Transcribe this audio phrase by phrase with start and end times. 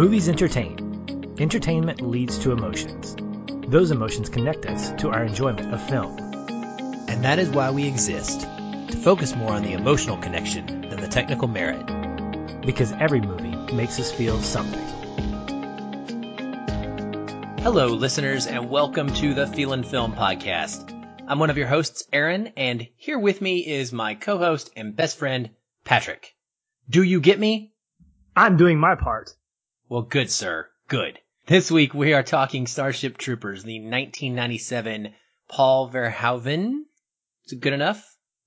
[0.00, 1.36] Movies entertain.
[1.38, 3.14] Entertainment leads to emotions.
[3.68, 6.16] Those emotions connect us to our enjoyment of film.
[7.06, 11.06] And that is why we exist to focus more on the emotional connection than the
[11.06, 11.84] technical merit.
[12.62, 14.80] Because every movie makes us feel something.
[17.58, 20.94] Hello, listeners, and welcome to the Feelin' Film Podcast.
[21.28, 25.18] I'm one of your hosts, Aaron, and here with me is my co-host and best
[25.18, 25.50] friend,
[25.84, 26.34] Patrick.
[26.88, 27.74] Do you get me?
[28.34, 29.34] I'm doing my part.
[29.90, 30.68] Well, good, sir.
[30.86, 31.18] Good.
[31.46, 35.12] This week we are talking Starship Troopers, the 1997
[35.48, 36.82] Paul Verhoeven.
[37.46, 38.00] Is it good enough?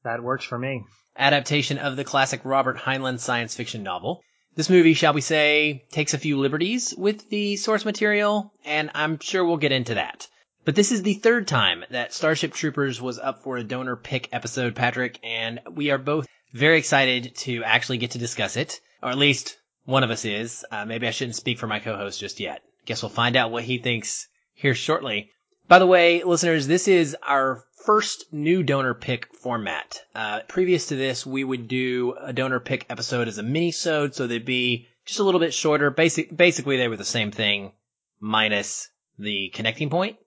[0.06, 0.86] That works for me.
[1.18, 4.22] Adaptation of the classic Robert Heinlein science fiction novel.
[4.56, 9.20] This movie, shall we say, takes a few liberties with the source material, and I'm
[9.20, 10.30] sure we'll get into that.
[10.64, 14.30] But this is the third time that Starship Troopers was up for a donor pick
[14.32, 19.10] episode, Patrick, and we are both very excited to actually get to discuss it, or
[19.10, 20.66] at least one of us is.
[20.72, 22.62] Uh, maybe I shouldn't speak for my co-host just yet.
[22.86, 25.32] Guess we'll find out what he thinks here shortly.
[25.68, 30.02] By the way, listeners, this is our first new donor pick format.
[30.14, 34.28] Uh, previous to this, we would do a donor pick episode as a mini-sode, so
[34.28, 35.90] they'd be just a little bit shorter.
[35.90, 37.72] Basic, basically, they were the same thing,
[38.20, 40.18] minus the connecting point.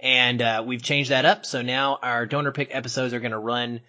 [0.00, 3.38] And uh, we've changed that up, so now our donor pick episodes are going to
[3.38, 3.80] run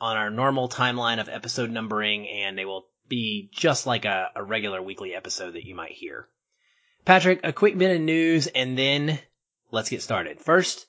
[0.00, 4.42] on our normal timeline of episode numbering, and they will be just like a, a
[4.42, 6.26] regular weekly episode that you might hear.
[7.04, 9.18] Patrick, a quick bit of news, and then
[9.70, 10.40] let's get started.
[10.40, 10.86] First,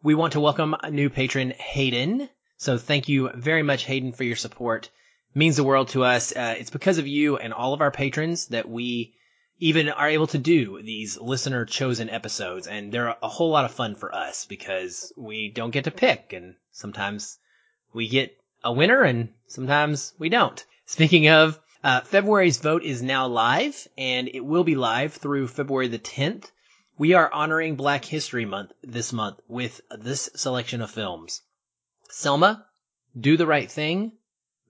[0.00, 2.28] we want to welcome a new patron, Hayden.
[2.56, 4.90] So thank you very much, Hayden, for your support.
[5.34, 6.30] It means the world to us.
[6.36, 9.16] Uh, it's because of you and all of our patrons that we
[9.58, 12.68] even are able to do these listener chosen episodes.
[12.68, 16.32] And they're a whole lot of fun for us because we don't get to pick
[16.32, 17.38] and sometimes
[17.92, 20.64] we get a winner and sometimes we don't.
[20.88, 25.88] Speaking of, uh, February's vote is now live and it will be live through February
[25.88, 26.52] the 10th.
[26.96, 31.42] We are honoring Black History Month this month with this selection of films.
[32.08, 32.64] Selma,
[33.18, 34.12] Do the Right Thing,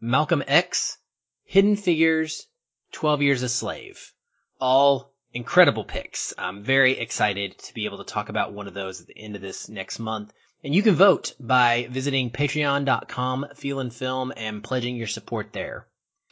[0.01, 0.97] Malcolm X,
[1.45, 2.47] Hidden Figures,
[2.93, 4.15] 12 Years a Slave.
[4.59, 6.33] All incredible picks.
[6.39, 9.37] I'm very excited to be able to talk about one of those at the end
[9.37, 10.33] of this next month.
[10.65, 15.87] And you can vote by visiting patreon.com, feelin' film, and pledging your support there.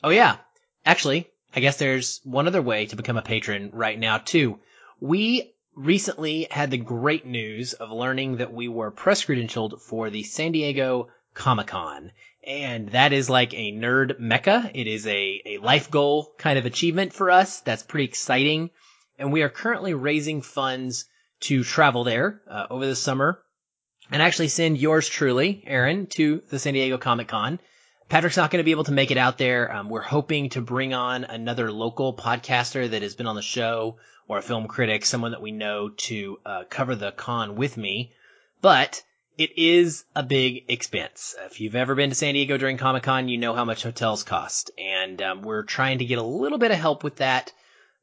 [0.05, 0.37] Oh yeah,
[0.85, 4.61] actually, I guess there's one other way to become a patron right now too.
[5.01, 10.23] We recently had the great news of learning that we were press credentialed for the
[10.23, 12.13] San Diego Comic Con.
[12.47, 14.71] And that is like a nerd mecca.
[14.75, 17.61] It is a, a life goal kind of achievement for us.
[17.61, 18.69] That's pretty exciting.
[19.19, 21.07] And we are currently raising funds
[21.41, 23.43] to travel there uh, over the summer
[24.11, 27.59] and actually send yours truly, Aaron, to the San Diego Comic Con.
[28.09, 29.75] Patrick's not going to be able to make it out there.
[29.75, 33.97] Um, we're hoping to bring on another local podcaster that has been on the show
[34.29, 38.13] or a film critic, someone that we know to uh, cover the con with me.
[38.61, 39.03] But
[39.37, 41.35] it is a big expense.
[41.47, 44.23] If you've ever been to San Diego during Comic Con, you know how much hotels
[44.23, 44.71] cost.
[44.79, 47.53] And um, we're trying to get a little bit of help with that.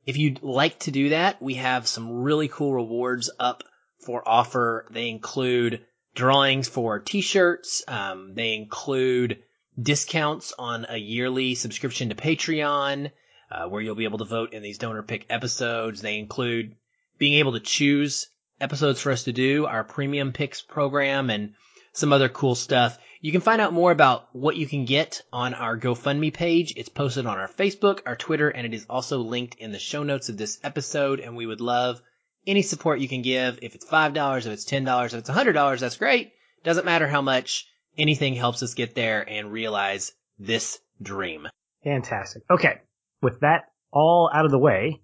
[0.06, 3.64] If you'd like to do that, we have some really cool rewards up
[4.00, 4.88] for offer.
[4.92, 5.86] They include
[6.16, 7.84] drawings for t-shirts.
[7.88, 9.44] Um, they include
[9.80, 13.12] discounts on a yearly subscription to Patreon,
[13.52, 16.02] uh, where you'll be able to vote in these donor pick episodes.
[16.02, 16.76] They include
[17.18, 18.28] being able to choose
[18.60, 21.54] episodes for us to do, our premium picks program, and
[21.94, 22.98] some other cool stuff.
[23.20, 26.74] You can find out more about what you can get on our GoFundMe page.
[26.76, 30.04] It's posted on our Facebook, our Twitter, and it is also linked in the show
[30.04, 31.20] notes of this episode.
[31.20, 32.02] And we would love
[32.48, 33.60] any support you can give.
[33.62, 36.32] If it's $5, if it's $10, if it's $100, that's great.
[36.64, 37.68] Doesn't matter how much.
[37.98, 41.48] Anything helps us get there and realize this dream.
[41.84, 42.44] Fantastic.
[42.50, 42.82] Okay.
[43.22, 45.02] With that all out of the way,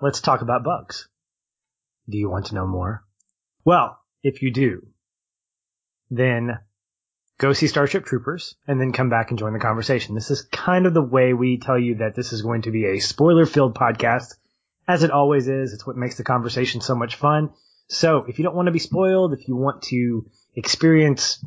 [0.00, 1.08] let's talk about bugs.
[2.08, 3.04] Do you want to know more?
[3.64, 4.86] Well, if you do,
[6.10, 6.58] then
[7.38, 10.14] go see Starship Troopers and then come back and join the conversation.
[10.14, 12.86] This is kind of the way we tell you that this is going to be
[12.86, 14.34] a spoiler filled podcast,
[14.86, 15.72] as it always is.
[15.72, 17.50] It's what makes the conversation so much fun.
[17.88, 21.44] So if you don't want to be spoiled, if you want to experience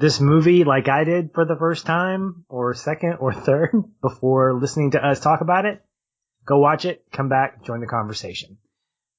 [0.00, 4.92] this movie like I did for the first time or second or third before listening
[4.92, 5.82] to us talk about it,
[6.46, 8.56] go watch it, come back, join the conversation.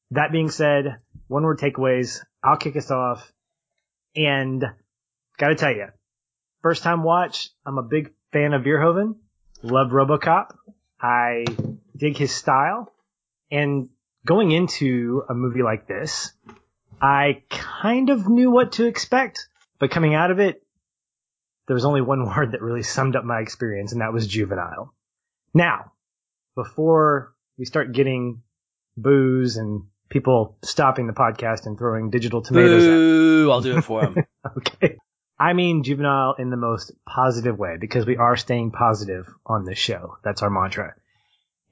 [0.09, 0.97] That being said,
[1.27, 2.19] one word takeaways.
[2.43, 3.31] I'll kick us off
[4.15, 4.65] and
[5.37, 5.85] gotta tell you,
[6.63, 9.17] first time watch, I'm a big fan of Verhoeven.
[9.61, 10.55] Love RoboCop.
[10.99, 11.45] I
[11.95, 12.91] dig his style
[13.51, 13.89] and
[14.25, 16.31] going into a movie like this,
[16.99, 19.47] I kind of knew what to expect,
[19.79, 20.63] but coming out of it,
[21.71, 24.93] there was only one word that really summed up my experience, and that was juvenile.
[25.53, 25.93] Now,
[26.53, 28.41] before we start getting
[28.97, 33.49] boos and people stopping the podcast and throwing digital tomatoes Boo!
[33.49, 34.15] I'll do it for them.
[34.57, 34.97] Okay.
[35.39, 39.77] I mean juvenile in the most positive way because we are staying positive on this
[39.77, 40.17] show.
[40.25, 40.95] That's our mantra.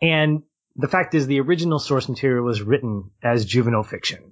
[0.02, 0.44] And
[0.78, 4.32] the fact is the original source material was written as juvenile fiction.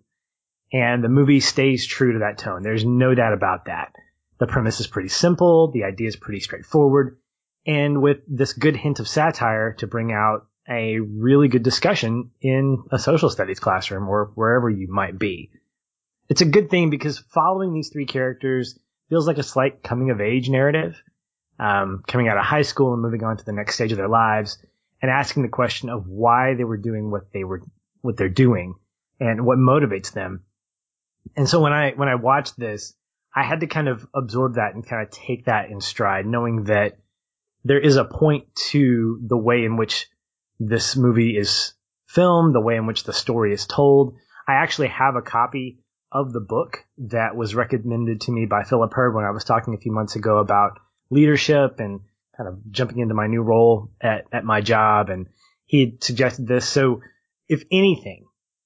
[0.72, 2.62] And the movie stays true to that tone.
[2.62, 3.92] There's no doubt about that.
[4.40, 5.72] The premise is pretty simple.
[5.72, 7.18] The idea is pretty straightforward.
[7.66, 12.84] And with this good hint of satire to bring out a really good discussion in
[12.92, 15.52] a social studies classroom or wherever you might be.
[16.30, 18.78] It's a good thing because following these three characters
[19.10, 21.02] feels like a slight coming of age narrative,
[21.58, 24.10] um, coming out of high school and moving on to the next stage of their
[24.10, 24.58] lives
[25.02, 27.62] and asking the question of why they were doing what they were,
[28.02, 28.76] what they're doing
[29.20, 30.44] and what motivates them.
[31.36, 32.94] And so when I, when I watched this,
[33.38, 36.64] I had to kind of absorb that and kind of take that in stride, knowing
[36.64, 36.98] that
[37.64, 40.08] there is a point to the way in which
[40.60, 41.74] this movie is
[42.08, 44.16] filmed, the way in which the story is told.
[44.48, 48.92] I actually have a copy of the book that was recommended to me by Philip
[48.92, 50.80] Hurd when I was talking a few months ago about
[51.12, 52.00] leadership and
[52.36, 55.12] kind of jumping into my new role at, at my job.
[55.12, 55.28] And
[55.66, 56.68] he suggested this.
[56.68, 57.02] So
[57.48, 58.26] if anything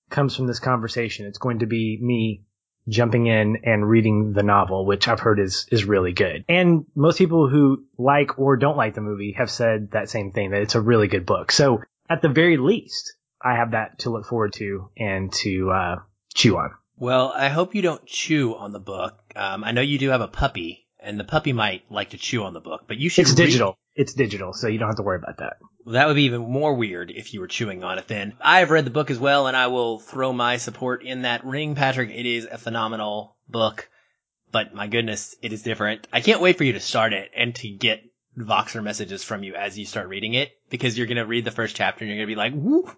[0.09, 2.45] comes from this conversation, it's going to be me
[2.91, 6.45] jumping in and reading the novel, which I've heard is, is really good.
[6.47, 10.51] And most people who like or don't like the movie have said that same thing,
[10.51, 11.51] that it's a really good book.
[11.51, 15.95] So at the very least, I have that to look forward to and to, uh,
[16.35, 16.71] chew on.
[16.97, 19.17] Well, I hope you don't chew on the book.
[19.35, 22.43] Um, I know you do have a puppy, and the puppy might like to chew
[22.43, 23.23] on the book, but you should.
[23.23, 23.77] It's read- digital.
[23.93, 25.57] It's digital, so you don't have to worry about that.
[25.85, 28.33] Well, that would be even more weird if you were chewing on it then.
[28.39, 31.43] I have read the book as well, and I will throw my support in that
[31.43, 32.09] ring, Patrick.
[32.09, 33.89] It is a phenomenal book,
[34.51, 36.07] but my goodness, it is different.
[36.13, 38.03] I can't wait for you to start it and to get
[38.37, 41.75] Voxer messages from you as you start reading it, because you're gonna read the first
[41.75, 42.53] chapter and you're gonna be like,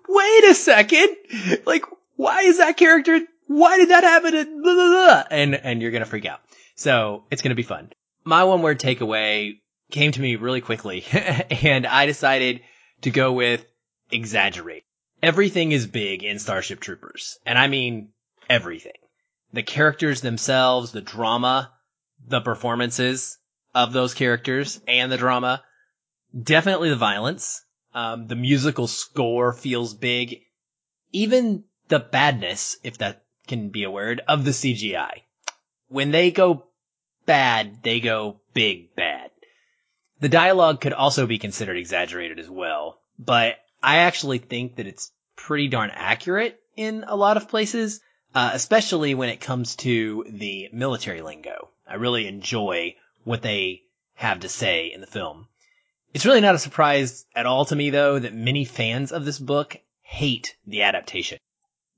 [0.07, 1.15] wait a second!
[1.65, 1.85] Like,
[2.17, 4.35] why is that character, why did that happen?
[4.35, 6.41] And, blah, blah, blah," and, and you're gonna freak out.
[6.75, 7.91] So, it's gonna be fun.
[8.23, 9.59] My one word takeaway
[9.93, 12.61] came to me really quickly, and I decided
[13.03, 13.63] to go with
[14.11, 14.83] exaggerate.
[15.21, 18.09] Everything is big in Starship Troopers, and I mean
[18.49, 18.97] everything.
[19.53, 21.71] The characters themselves, the drama,
[22.27, 23.37] the performances
[23.75, 25.63] of those characters, and the drama.
[26.37, 27.63] Definitely the violence.
[27.93, 30.41] Um, the musical score feels big.
[31.11, 35.21] Even the badness, if that can be a word, of the CGI.
[35.89, 36.65] When they go
[37.27, 39.29] bad, they go big bad.
[40.23, 45.11] The dialogue could also be considered exaggerated as well, but I actually think that it's
[45.35, 47.99] pretty darn accurate in a lot of places,
[48.33, 51.71] uh, especially when it comes to the military lingo.
[51.85, 53.81] I really enjoy what they
[54.13, 55.49] have to say in the film.
[56.13, 59.39] It's really not a surprise at all to me though that many fans of this
[59.39, 61.37] book hate the adaptation.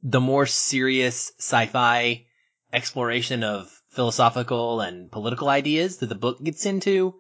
[0.02, 2.26] The more serious sci-fi
[2.74, 7.20] exploration of philosophical and political ideas that the book gets into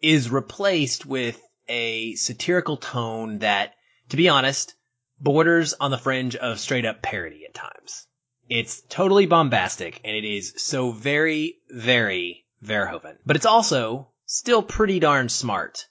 [0.00, 3.74] is replaced with a satirical tone that,
[4.10, 4.74] to be honest,
[5.20, 8.06] borders on the fringe of straight up parody at times.
[8.48, 13.18] It's totally bombastic and it is so very, very Verhoeven.
[13.24, 15.86] But it's also still pretty darn smart.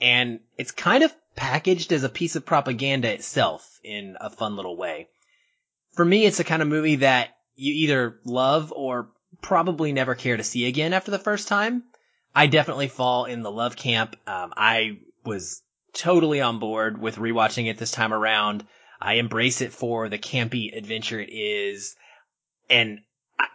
[0.00, 4.76] And it's kind of packaged as a piece of propaganda itself in a fun little
[4.76, 5.08] way.
[5.94, 9.10] For me, it's the kind of movie that you either love or
[9.40, 11.84] probably never care to see again after the first time.
[12.34, 14.16] I definitely fall in the love camp.
[14.26, 15.62] Um, I was
[15.92, 18.66] totally on board with rewatching it this time around.
[19.00, 21.96] I embrace it for the campy adventure it is.
[22.70, 23.00] And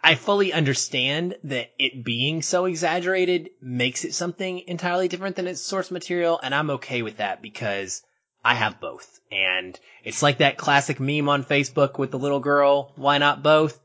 [0.02, 5.60] I- fully understand that it being so exaggerated makes it something entirely different than its
[5.60, 6.38] source material.
[6.42, 8.02] And I'm okay with that because
[8.44, 9.20] I have both.
[9.32, 12.92] And it's like that classic meme on Facebook with the little girl.
[12.96, 13.80] Why not both?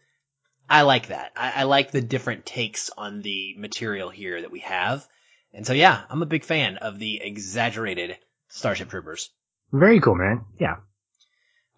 [0.70, 1.32] I like that.
[1.36, 5.06] I, I like the different takes on the material here that we have.
[5.54, 8.18] And so yeah, I'm a big fan of the exaggerated
[8.50, 9.30] Starship Troopers.
[9.72, 10.46] Very cool, man.
[10.60, 10.78] Yeah.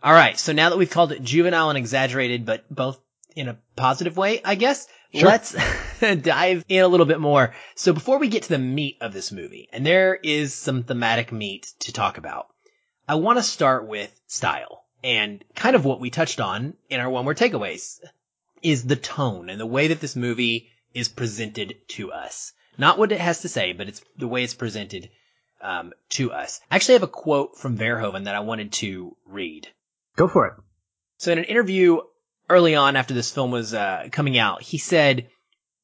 [0.04, 3.00] All right, so now that we've called it juvenile and exaggerated, but both
[3.36, 5.27] in a positive way, I guess, Sure.
[5.30, 5.56] let's
[6.22, 7.56] dive in a little bit more.
[7.75, 11.32] So before we get to the meat of this movie, and there is some thematic
[11.32, 12.48] meat to talk about,
[13.08, 17.10] I want to start with style and kind of what we touched on in our
[17.10, 18.00] one word takeaways
[18.65, 22.51] is the tone and the way that this movie is presented to us.
[22.79, 25.12] Not what it has to say, but it's the way it's presented
[25.62, 26.60] um, to us.
[26.72, 29.67] I actually have a quote from Verhoeven that I wanted to read.
[30.15, 30.53] Go for it.
[31.19, 32.00] So in an interview
[32.50, 35.29] early on after this film was uh, coming out, he said,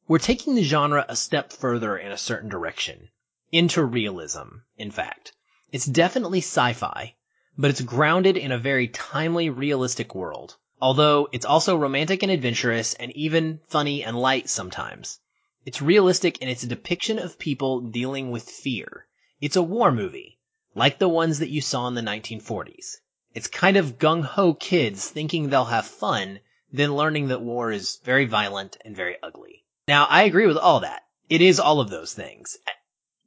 [0.08, 3.10] "We're taking the genre a step further in a certain direction,
[3.52, 4.48] into realism.
[4.76, 5.34] In fact,
[5.72, 7.14] it's definitely sci-fi,
[7.60, 10.58] but it's grounded in a very timely, realistic world.
[10.84, 15.20] Although it's also romantic and adventurous and even funny and light sometimes.
[15.64, 19.06] It's realistic in its a depiction of people dealing with fear.
[19.40, 20.40] It's a war movie,
[20.74, 22.96] like the ones that you saw in the 1940s.
[23.36, 26.40] It's kind of gung ho kids thinking they'll have fun,
[26.72, 29.64] then learning that war is very violent and very ugly.
[29.88, 31.04] Now, I agree with all that.
[31.30, 32.58] It is all of those things.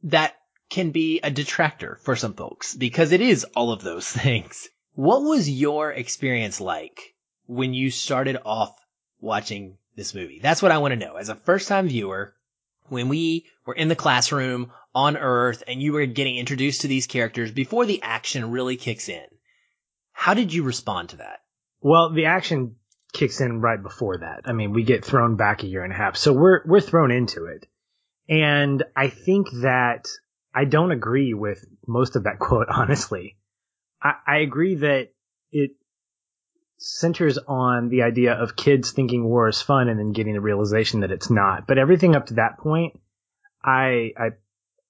[0.02, 0.36] That
[0.70, 4.68] can be a detractor for some folks because it is all of those things.
[4.94, 7.13] What was your experience like
[7.46, 8.78] when you started off
[9.20, 10.40] watching this movie?
[10.42, 11.16] That's what I want to know.
[11.16, 12.34] As a first time viewer,
[12.88, 17.06] when we were in the classroom on Earth and you were getting introduced to these
[17.06, 19.24] characters before the action really kicks in,
[20.12, 21.40] how did you respond to that?
[21.80, 22.76] Well, the action
[23.12, 24.42] kicks in right before that.
[24.44, 26.16] I mean, we get thrown back a year and a half.
[26.16, 27.66] So we're, we're thrown into it.
[28.28, 30.08] And I think that
[30.54, 33.36] I don't agree with most of that quote, honestly.
[34.02, 35.10] I, I agree that
[35.52, 35.72] it
[36.78, 41.00] centers on the idea of kids thinking war is fun and then getting the realization
[41.00, 41.66] that it's not.
[41.66, 42.98] But everything up to that point,
[43.62, 44.28] I, I,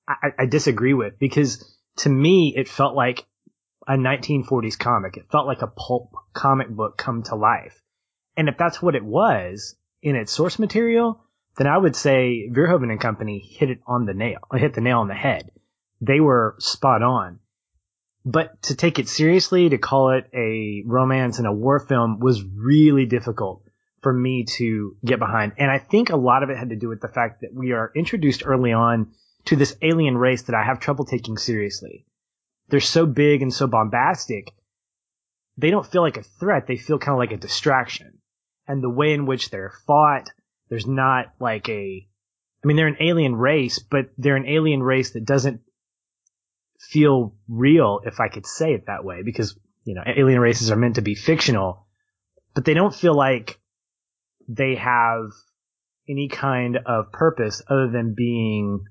[0.09, 1.65] I, I disagree with because
[1.99, 3.25] to me, it felt like
[3.87, 5.17] a 1940s comic.
[5.17, 7.81] It felt like a pulp comic book come to life.
[8.37, 11.25] And if that's what it was in its source material,
[11.57, 15.01] then I would say Verhoeven and company hit it on the nail, hit the nail
[15.01, 15.51] on the head.
[16.01, 17.39] They were spot on.
[18.25, 22.43] But to take it seriously, to call it a romance and a war film was
[22.43, 23.63] really difficult
[24.01, 25.53] for me to get behind.
[25.59, 27.73] And I think a lot of it had to do with the fact that we
[27.73, 29.13] are introduced early on
[29.47, 32.07] to this alien race that I have trouble taking seriously.
[32.69, 34.53] They're so big and so bombastic.
[35.59, 36.67] They don't feel like a threat.
[36.67, 38.19] They feel kind of like a distraction.
[38.67, 40.31] And the way in which they're fought,
[40.71, 42.07] there's not like a,
[42.63, 45.61] I mean, they're an alien race, but they're an alien race that doesn't
[46.79, 50.77] feel real, if I could say it that way, because, you know, alien races are
[50.77, 51.87] meant to be fictional,
[52.55, 53.59] but they don't feel like
[54.49, 55.31] they have
[56.09, 58.85] any kind of purpose other than being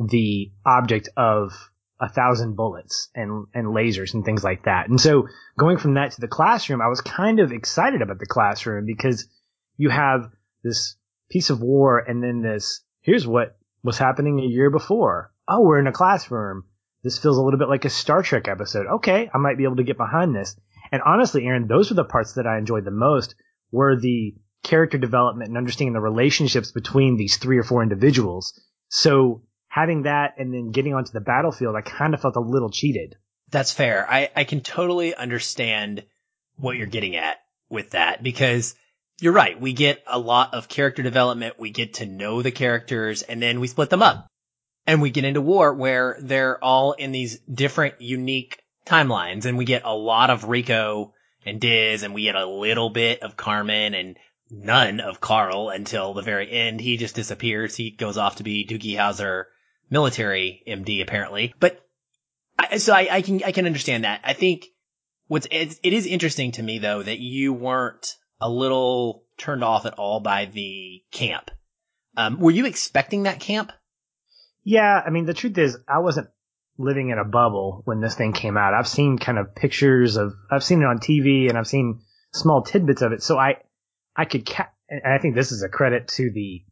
[0.00, 1.52] the object of
[2.00, 4.88] a thousand bullets and, and lasers and things like that.
[4.88, 8.26] And so going from that to the classroom, I was kind of excited about the
[8.26, 9.28] classroom because
[9.76, 10.30] you have
[10.62, 10.96] this
[11.30, 15.32] piece of war and then this, here's what was happening a year before.
[15.46, 16.64] Oh, we're in a classroom.
[17.04, 18.86] This feels a little bit like a Star Trek episode.
[18.86, 20.58] Okay, I might be able to get behind this.
[20.90, 23.34] And honestly, Aaron, those were the parts that I enjoyed the most
[23.70, 28.58] were the character development and understanding the relationships between these three or four individuals.
[28.88, 32.70] So having that and then getting onto the battlefield, I kind of felt a little
[32.70, 33.16] cheated.
[33.50, 34.10] That's fair.
[34.10, 36.04] I, I can totally understand
[36.56, 37.36] what you're getting at
[37.68, 38.74] with that because
[39.20, 39.60] you're right.
[39.60, 41.60] We get a lot of character development.
[41.60, 44.26] We get to know the characters and then we split them up
[44.86, 49.64] and we get into war where they're all in these different unique timelines and we
[49.64, 51.14] get a lot of Rico
[51.44, 54.16] and Diz and we get a little bit of Carmen and
[54.50, 56.80] none of Carl until the very end.
[56.80, 57.74] He just disappears.
[57.74, 59.44] He goes off to be Doogie Howser
[59.90, 61.54] military MD apparently.
[61.58, 61.80] But
[62.58, 64.20] I, so I, I can, I can understand that.
[64.24, 64.66] I think
[65.26, 69.86] what's, it, it is interesting to me though that you weren't a little turned off
[69.86, 71.50] at all by the camp.
[72.16, 73.72] Um, were you expecting that camp?
[74.64, 76.28] Yeah, I mean, the truth is, I wasn't
[76.78, 78.74] living in a bubble when this thing came out.
[78.74, 82.00] I've seen kind of pictures of, I've seen it on TV and I've seen
[82.32, 83.22] small tidbits of it.
[83.22, 83.58] So I,
[84.16, 86.64] I could, ca- and I think this is a credit to the,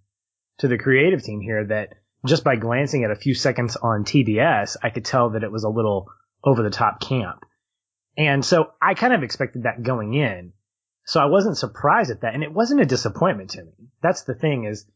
[0.58, 1.94] to the creative team here that
[2.26, 5.64] just by glancing at a few seconds on TBS, I could tell that it was
[5.64, 6.08] a little
[6.44, 7.44] over the top camp.
[8.16, 10.52] And so I kind of expected that going in.
[11.04, 12.34] So I wasn't surprised at that.
[12.34, 13.72] And it wasn't a disappointment to me.
[14.02, 14.86] That's the thing is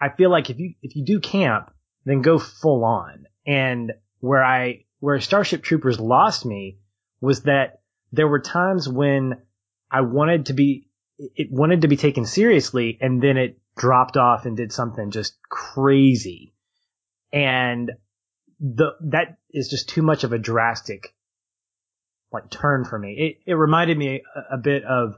[0.00, 1.71] I feel like if you, if you do camp,
[2.04, 3.26] then go full on.
[3.46, 6.78] And where I, where Starship Troopers lost me
[7.20, 7.80] was that
[8.12, 9.42] there were times when
[9.90, 14.46] I wanted to be, it wanted to be taken seriously and then it dropped off
[14.46, 16.54] and did something just crazy.
[17.32, 17.92] And
[18.60, 21.14] the, that is just too much of a drastic,
[22.32, 23.38] like turn for me.
[23.46, 25.16] It, it reminded me a, a bit of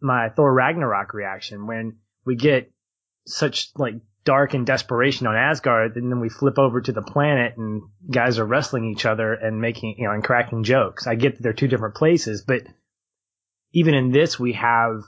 [0.00, 2.72] my Thor Ragnarok reaction when we get
[3.26, 7.56] such like dark and desperation on Asgard, and then we flip over to the planet
[7.56, 11.06] and guys are wrestling each other and making, you know, and cracking jokes.
[11.06, 12.62] I get that they're two different places, but
[13.72, 15.02] even in this, we have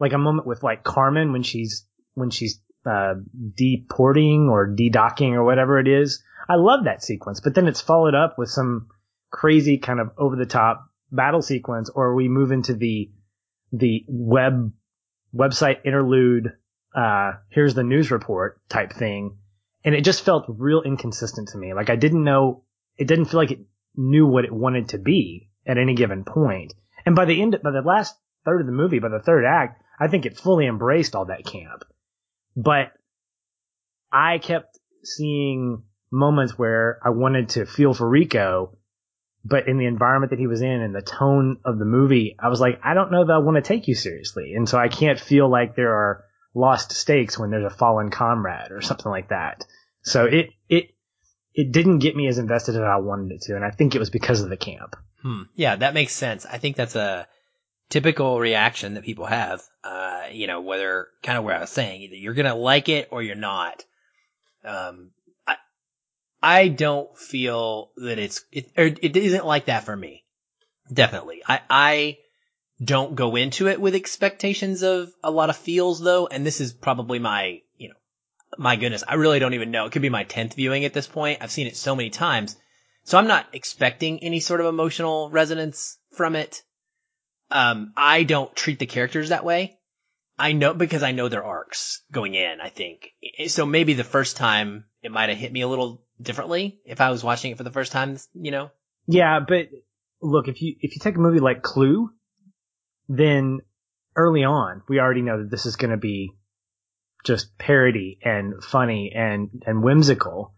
[0.00, 3.14] like a moment with like Carmen when she's, when she's, uh,
[3.54, 6.22] deporting or de-docking or whatever it is.
[6.48, 8.88] I love that sequence, but then it's followed up with some
[9.30, 13.10] crazy kind of over the top battle sequence, or we move into the,
[13.72, 14.72] the web,
[15.34, 16.52] website interlude
[16.94, 19.36] uh, here's the news report type thing.
[19.84, 21.72] And it just felt real inconsistent to me.
[21.72, 22.64] Like I didn't know,
[22.96, 23.60] it didn't feel like it
[23.96, 26.74] knew what it wanted to be at any given point.
[27.06, 29.82] And by the end, by the last third of the movie, by the third act,
[29.98, 31.84] I think it fully embraced all that camp.
[32.56, 32.92] But
[34.12, 38.76] I kept seeing moments where I wanted to feel for Rico,
[39.44, 42.48] but in the environment that he was in and the tone of the movie, I
[42.48, 44.54] was like, I don't know that I want to take you seriously.
[44.54, 48.70] And so I can't feel like there are lost stakes when there's a fallen comrade
[48.70, 49.64] or something like that.
[50.02, 50.94] So it, it,
[51.54, 53.56] it didn't get me as invested as I wanted it to.
[53.56, 54.96] And I think it was because of the camp.
[55.22, 55.42] Hmm.
[55.54, 56.46] Yeah, that makes sense.
[56.46, 57.26] I think that's a
[57.88, 59.62] typical reaction that people have.
[59.84, 63.08] Uh, you know, whether kind of where I was saying, either you're to like it
[63.10, 63.84] or you're not.
[64.64, 65.10] Um,
[65.46, 65.56] I,
[66.42, 70.24] I don't feel that it's, it, it isn't like that for me.
[70.92, 71.42] Definitely.
[71.46, 72.18] I, I
[72.82, 76.26] don't go into it with expectations of a lot of feels though.
[76.26, 77.94] And this is probably my, you know,
[78.58, 79.86] my goodness, I really don't even know.
[79.86, 81.38] It could be my 10th viewing at this point.
[81.42, 82.56] I've seen it so many times.
[83.04, 86.62] So I'm not expecting any sort of emotional resonance from it.
[87.50, 89.78] Um, I don't treat the characters that way.
[90.38, 93.10] I know because I know their arcs going in, I think.
[93.48, 97.10] So maybe the first time it might have hit me a little differently if I
[97.10, 98.70] was watching it for the first time, you know?
[99.06, 99.68] Yeah, but
[100.22, 102.10] look, if you, if you take a movie like Clue,
[103.10, 103.58] then
[104.14, 106.32] early on, we already know that this is going to be
[107.24, 110.54] just parody and funny and, and whimsical.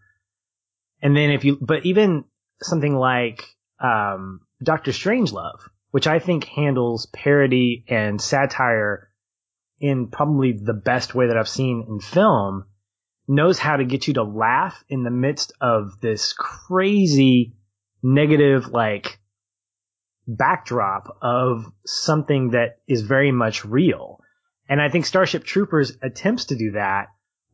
[1.01, 2.25] And then if you, but even
[2.61, 3.43] something like,
[3.83, 9.09] um, Doctor Strangelove, which I think handles parody and satire
[9.79, 12.65] in probably the best way that I've seen in film,
[13.27, 17.55] knows how to get you to laugh in the midst of this crazy
[18.03, 19.19] negative, like,
[20.27, 24.19] backdrop of something that is very much real.
[24.69, 27.07] And I think Starship Troopers attempts to do that,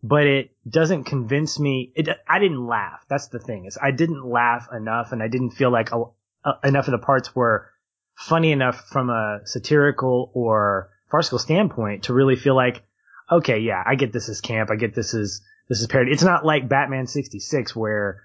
[0.03, 1.91] but it doesn't convince me.
[1.95, 3.03] It, I didn't laugh.
[3.09, 6.03] That's the thing is I didn't laugh enough and I didn't feel like a,
[6.45, 7.69] a, enough of the parts were
[8.15, 12.83] funny enough from a satirical or farcical standpoint to really feel like,
[13.31, 14.69] okay, yeah, I get this as camp.
[14.69, 16.11] I get this as, this is parody.
[16.11, 18.23] It's not like Batman 66 where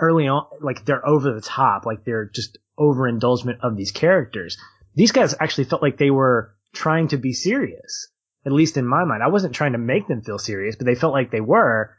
[0.00, 4.58] early on, like they're over the top, like they're just overindulgent of these characters.
[4.94, 8.08] These guys actually felt like they were trying to be serious,
[8.44, 9.22] at least in my mind.
[9.22, 11.96] I wasn't trying to make them feel serious, but they felt like they were.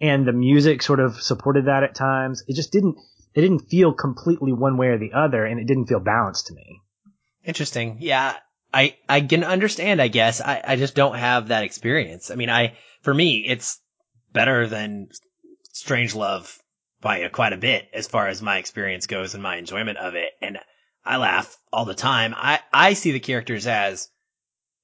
[0.00, 2.42] And the music sort of supported that at times.
[2.48, 2.96] It just didn't,
[3.34, 6.54] it didn't feel completely one way or the other, and it didn't feel balanced to
[6.54, 6.80] me.
[7.44, 7.98] Interesting.
[8.00, 8.34] Yeah.
[8.72, 10.40] I, I can understand, I guess.
[10.40, 12.30] I, I just don't have that experience.
[12.30, 13.78] I mean, I, for me, it's
[14.32, 15.10] better than
[15.72, 16.58] Strangelove
[17.04, 20.32] by quite a bit as far as my experience goes and my enjoyment of it.
[20.42, 20.58] And
[21.04, 22.34] I laugh all the time.
[22.34, 24.08] I, I see the characters as,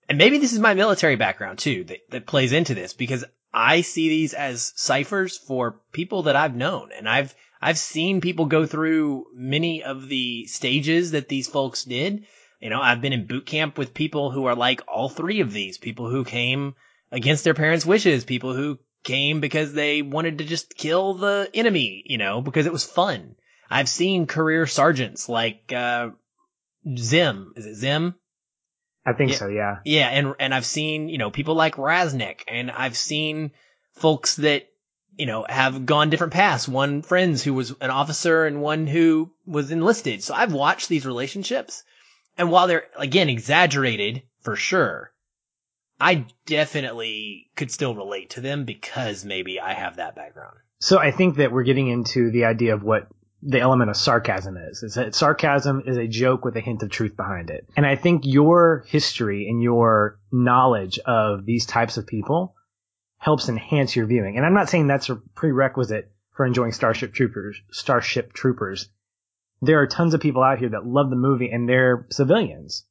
[0.08, 3.80] and maybe this is my military background too that, that plays into this because I
[3.80, 8.66] see these as ciphers for people that I've known and I've, I've seen people go
[8.66, 12.26] through many of the stages that these folks did.
[12.60, 15.52] You know, I've been in boot camp with people who are like all three of
[15.52, 16.74] these people who came
[17.10, 22.02] against their parents' wishes, people who came because they wanted to just kill the enemy,
[22.06, 23.36] you know, because it was fun.
[23.70, 26.10] I've seen career sergeants like, uh,
[26.96, 27.52] Zim.
[27.56, 28.14] Is it Zim?
[29.06, 29.36] I think yeah.
[29.36, 29.76] so, yeah.
[29.84, 33.52] Yeah, and, and I've seen, you know, people like Raznik, and I've seen
[33.94, 34.66] folks that,
[35.16, 36.68] you know, have gone different paths.
[36.68, 40.22] One friends who was an officer and one who was enlisted.
[40.22, 41.82] So I've watched these relationships.
[42.38, 45.09] And while they're, again, exaggerated for sure,
[46.00, 50.56] I definitely could still relate to them because maybe I have that background.
[50.80, 53.08] So I think that we're getting into the idea of what
[53.42, 54.82] the element of sarcasm is.
[54.82, 57.66] Is that sarcasm is a joke with a hint of truth behind it.
[57.76, 62.54] And I think your history and your knowledge of these types of people
[63.18, 64.36] helps enhance your viewing.
[64.36, 68.88] And I'm not saying that's a prerequisite for enjoying Starship Troopers, Starship Troopers.
[69.60, 72.86] There are tons of people out here that love the movie and they're civilians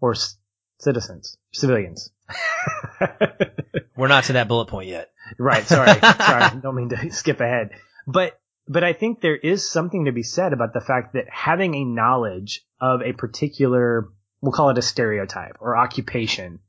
[0.00, 0.36] or c-
[0.78, 2.10] citizens, civilians.
[3.96, 5.10] We're not to that bullet point yet.
[5.38, 5.64] Right.
[5.64, 5.98] Sorry.
[6.00, 6.60] sorry.
[6.60, 7.70] Don't mean to skip ahead.
[8.06, 11.74] But, but I think there is something to be said about the fact that having
[11.74, 14.08] a knowledge of a particular,
[14.40, 16.60] we'll call it a stereotype or occupation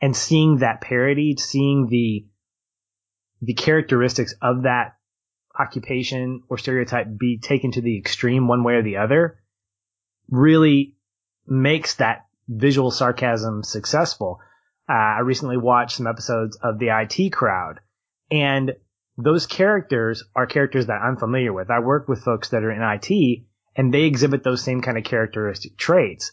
[0.00, 2.26] and seeing that parody, seeing the,
[3.42, 4.94] the characteristics of that
[5.58, 9.40] occupation or stereotype be taken to the extreme one way or the other
[10.30, 10.94] really
[11.46, 14.40] makes that visual sarcasm successful.
[14.88, 17.80] Uh, I recently watched some episodes of the IT crowd
[18.30, 18.72] and
[19.16, 21.70] those characters are characters that I'm familiar with.
[21.70, 23.44] I work with folks that are in IT
[23.76, 26.32] and they exhibit those same kind of characteristic traits.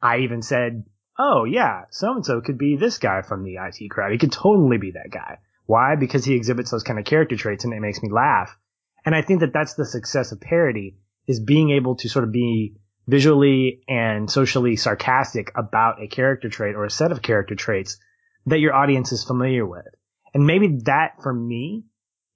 [0.00, 0.84] I even said,
[1.18, 4.12] Oh yeah, so and so could be this guy from the IT crowd.
[4.12, 5.38] He could totally be that guy.
[5.66, 5.94] Why?
[5.96, 8.56] Because he exhibits those kind of character traits and it makes me laugh.
[9.04, 12.32] And I think that that's the success of parody is being able to sort of
[12.32, 17.98] be visually and socially sarcastic about a character trait or a set of character traits
[18.46, 19.86] that your audience is familiar with.
[20.34, 21.84] And maybe that for me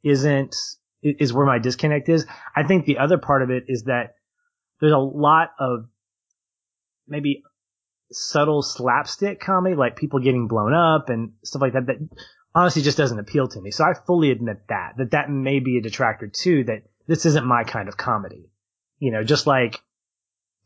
[0.03, 0.55] isn't,
[1.03, 2.27] is where my disconnect is.
[2.55, 4.15] I think the other part of it is that
[4.81, 5.87] there's a lot of
[7.09, 7.43] maybe
[8.13, 11.97] subtle slapstick comedy, like people getting blown up and stuff like that, that
[12.55, 13.71] honestly just doesn't appeal to me.
[13.71, 17.47] So I fully admit that, that that may be a detractor too, that this isn't
[17.47, 18.51] my kind of comedy.
[18.99, 19.81] You know, just like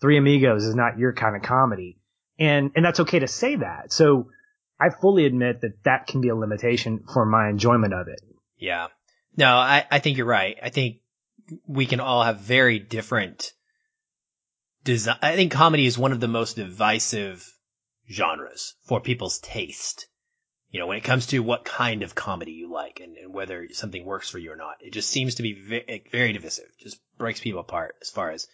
[0.01, 1.99] Three Amigos is not your kind of comedy.
[2.39, 3.93] And, and that's okay to say that.
[3.93, 4.31] So
[4.81, 8.21] I fully admit that that can be a limitation for my enjoyment of it.
[8.57, 8.89] Yeah.
[9.37, 10.57] No, I, I think you're right.
[10.63, 10.99] I think
[11.67, 13.53] we can all have very different
[14.85, 15.19] design.
[15.21, 17.47] I think comedy is one of the most divisive
[18.11, 20.07] genres for people's taste.
[20.71, 23.69] You know, when it comes to what kind of comedy you like and, and whether
[23.73, 26.67] something works for you or not, it just seems to be very, very divisive.
[26.81, 28.47] Just breaks people apart as far as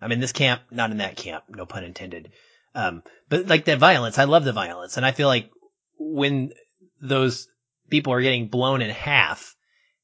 [0.00, 2.32] I'm in this camp, not in that camp, no pun intended.
[2.74, 4.96] Um, but like the violence, I love the violence.
[4.96, 5.50] And I feel like
[5.98, 6.52] when
[7.00, 7.48] those
[7.88, 9.54] people are getting blown in half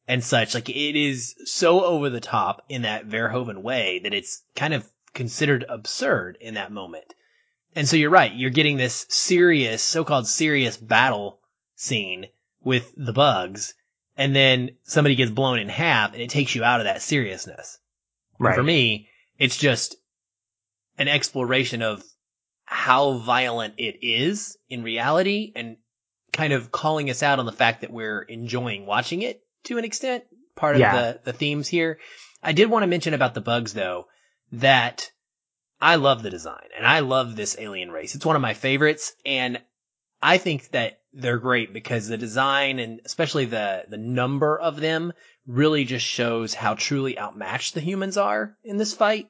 [0.07, 4.43] and such, like it is so over the top in that Verhoeven way that it's
[4.55, 7.15] kind of considered absurd in that moment.
[7.75, 8.33] And so you're right.
[8.33, 11.41] You're getting this serious, so-called serious battle
[11.77, 12.27] scene
[12.63, 13.75] with the bugs.
[14.17, 17.79] And then somebody gets blown in half and it takes you out of that seriousness.
[18.39, 18.55] Right.
[18.55, 19.09] for me,
[19.41, 19.97] it's just
[20.99, 22.05] an exploration of
[22.65, 25.79] how violent it is in reality and
[26.33, 29.85] kind of calling us out on the fact that we're enjoying watching it to an
[29.85, 30.25] extent.
[30.55, 30.95] Part of yeah.
[30.95, 31.99] the, the themes here.
[32.43, 34.07] I did want to mention about the bugs though
[34.53, 35.11] that
[35.81, 38.15] I love the design and I love this alien race.
[38.15, 39.61] It's one of my favorites and
[40.23, 45.15] I think that they're great because the design and especially the, the number of them
[45.51, 49.29] really just shows how truly outmatched the humans are in this fight.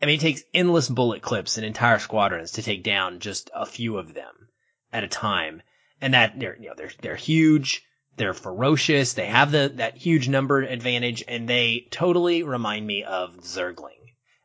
[0.00, 3.66] I mean, it takes endless bullet clips and entire squadrons to take down just a
[3.66, 4.48] few of them
[4.92, 5.62] at a time.
[6.00, 7.82] And that they're, you know, they're, they're huge.
[8.16, 9.14] They're ferocious.
[9.14, 13.90] They have the, that huge number advantage and they totally remind me of Zergling.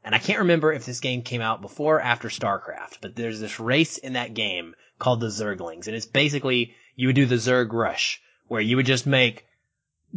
[0.04, 3.40] And I can't remember if this game came out before or after StarCraft, but there's
[3.40, 5.88] this race in that game called the Zerglings.
[5.88, 9.46] And it's basically, you would do the Zerg Rush, where you would just make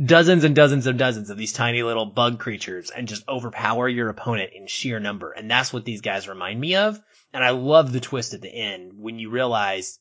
[0.00, 4.08] dozens and dozens and dozens of these tiny little bug creatures and just overpower your
[4.08, 5.32] opponent in sheer number.
[5.32, 7.00] And that's what these guys remind me of.
[7.32, 9.98] And I love the twist at the end when you realize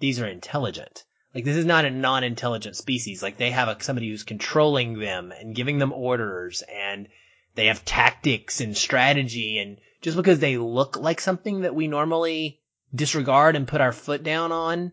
[0.00, 1.04] these are intelligent.
[1.34, 3.22] Like this is not a non-intelligent species.
[3.22, 7.08] Like they have a, somebody who's controlling them and giving them orders and
[7.54, 12.60] they have tactics and strategy and just because they look like something that we normally
[12.94, 14.92] disregard and put our foot down on,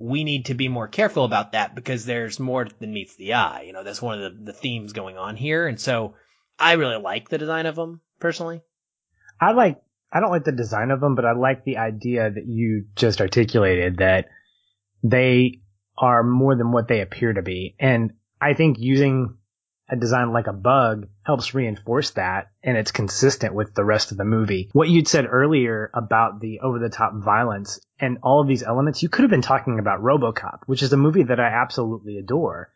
[0.00, 3.64] we need to be more careful about that because there's more than meets the eye.
[3.66, 5.68] You know, that's one of the, the themes going on here.
[5.68, 6.14] And so
[6.58, 8.62] I really like the design of them personally.
[9.38, 12.46] I like, I don't like the design of them, but I like the idea that
[12.46, 14.28] you just articulated that
[15.02, 15.60] they
[15.98, 17.76] are more than what they appear to be.
[17.78, 19.36] And I think using
[19.90, 24.18] a design like a bug helps reinforce that and it's consistent with the rest of
[24.18, 24.70] the movie.
[24.72, 29.02] What you'd said earlier about the over the top violence and all of these elements,
[29.02, 32.72] you could have been talking about Robocop, which is a movie that I absolutely adore.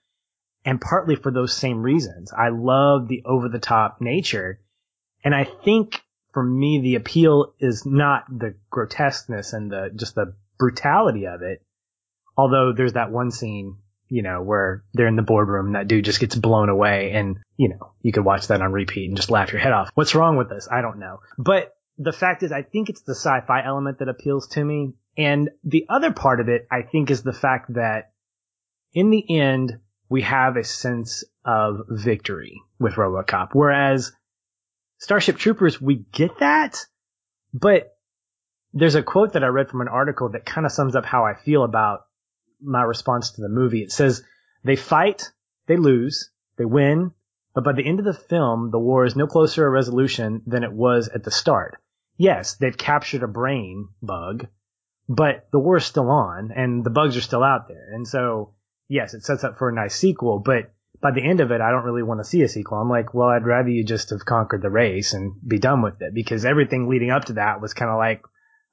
[0.65, 2.33] And partly for those same reasons.
[2.33, 4.61] I love the over the top nature.
[5.23, 10.35] And I think for me, the appeal is not the grotesqueness and the, just the
[10.59, 11.63] brutality of it.
[12.37, 13.77] Although there's that one scene
[14.09, 17.39] you know, where they're in the boardroom and that dude just gets blown away and,
[17.57, 19.91] you know, you could watch that on repeat and just laugh your head off.
[19.95, 20.69] What's wrong with this?
[20.71, 21.21] I don't know.
[21.39, 24.95] But the fact is, I think it's the sci-fi element that appeals to me.
[25.17, 28.13] And the other part of it, I think, is the fact that
[28.93, 33.51] in the end, we have a sense of victory with Robocop.
[33.53, 34.13] Whereas
[34.99, 36.85] Starship Troopers, we get that,
[37.53, 37.97] but
[38.73, 41.25] there's a quote that I read from an article that kind of sums up how
[41.25, 42.01] I feel about
[42.65, 43.83] my response to the movie.
[43.83, 44.23] It says
[44.65, 45.31] they fight,
[45.67, 47.13] they lose, they win,
[47.55, 50.65] but by the end of the film, the war is no closer a resolution than
[50.65, 51.79] it was at the start.
[52.17, 54.47] Yes, they've captured a brain bug,
[55.09, 57.93] but the war is still on and the bugs are still out there.
[57.93, 58.55] And so,
[58.89, 61.71] yes, it sets up for a nice sequel, but by the end of it, I
[61.71, 62.79] don't really want to see a sequel.
[62.79, 66.01] I'm like, well, I'd rather you just have conquered the race and be done with
[66.01, 68.23] it because everything leading up to that was kind of like,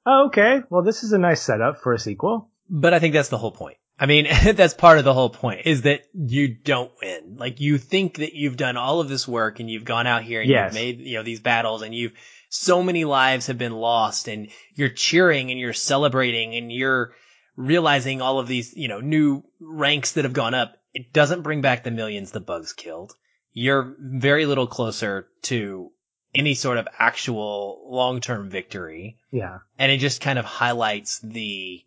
[0.06, 2.50] oh, okay, well, this is a nice setup for a sequel.
[2.68, 3.76] But I think that's the whole point.
[3.98, 7.36] I mean, that's part of the whole point is that you don't win.
[7.36, 10.40] Like you think that you've done all of this work and you've gone out here
[10.40, 10.72] and yes.
[10.72, 12.12] you've made, you know, these battles and you've,
[12.48, 17.14] so many lives have been lost and you're cheering and you're celebrating and you're
[17.56, 20.76] realizing all of these, you know, new ranks that have gone up.
[20.94, 23.14] It doesn't bring back the millions the bugs killed.
[23.52, 25.90] You're very little closer to
[26.34, 29.18] any sort of actual long-term victory.
[29.30, 29.58] Yeah.
[29.78, 31.84] And it just kind of highlights the,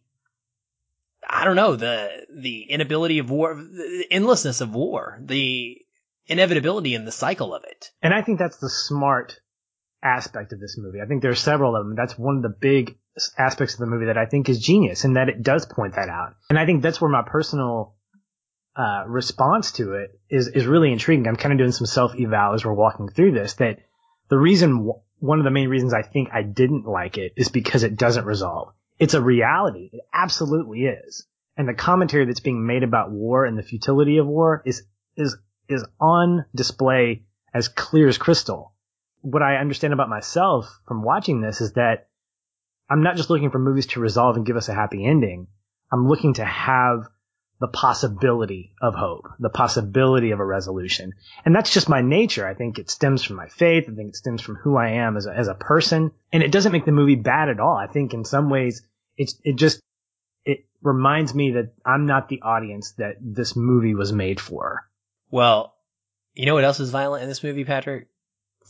[1.28, 5.78] I don't know, the, the inability of war, the endlessness of war, the
[6.28, 7.92] inevitability and the cycle of it.
[8.02, 9.40] And I think that's the smart
[10.04, 11.00] aspect of this movie.
[11.02, 11.96] I think there are several of them.
[11.96, 12.98] That's one of the big
[13.38, 16.10] aspects of the movie that I think is genius and that it does point that
[16.10, 16.36] out.
[16.50, 17.96] And I think that's where my personal
[18.76, 21.28] uh, response to it is, is really intriguing.
[21.28, 23.80] I'm kind of doing some self eval as we're walking through this that
[24.30, 27.84] the reason, one of the main reasons I think I didn't like it is because
[27.84, 28.74] it doesn't resolve.
[29.00, 29.90] It's a reality.
[29.94, 31.28] It absolutely is.
[31.58, 34.84] And the commentary that's being made about war and the futility of war is,
[35.16, 35.38] is,
[35.70, 38.74] is on display as clear as crystal.
[39.22, 42.10] What I understand about myself from watching this is that
[42.90, 45.48] I'm not just looking for movies to resolve and give us a happy ending.
[45.92, 47.08] I'm looking to have
[47.60, 51.14] the possibility of hope, the possibility of a resolution.
[51.46, 52.46] And that's just my nature.
[52.46, 53.86] I think it stems from my faith.
[53.90, 56.12] I think it stems from who I am as a, as a person.
[56.34, 57.76] And it doesn't make the movie bad at all.
[57.76, 58.86] I think in some ways
[59.18, 59.80] it's, it just,
[60.44, 64.88] it reminds me that I'm not the audience that this movie was made for.
[65.32, 65.74] Well,
[66.34, 68.08] you know what else is violent in this movie, Patrick?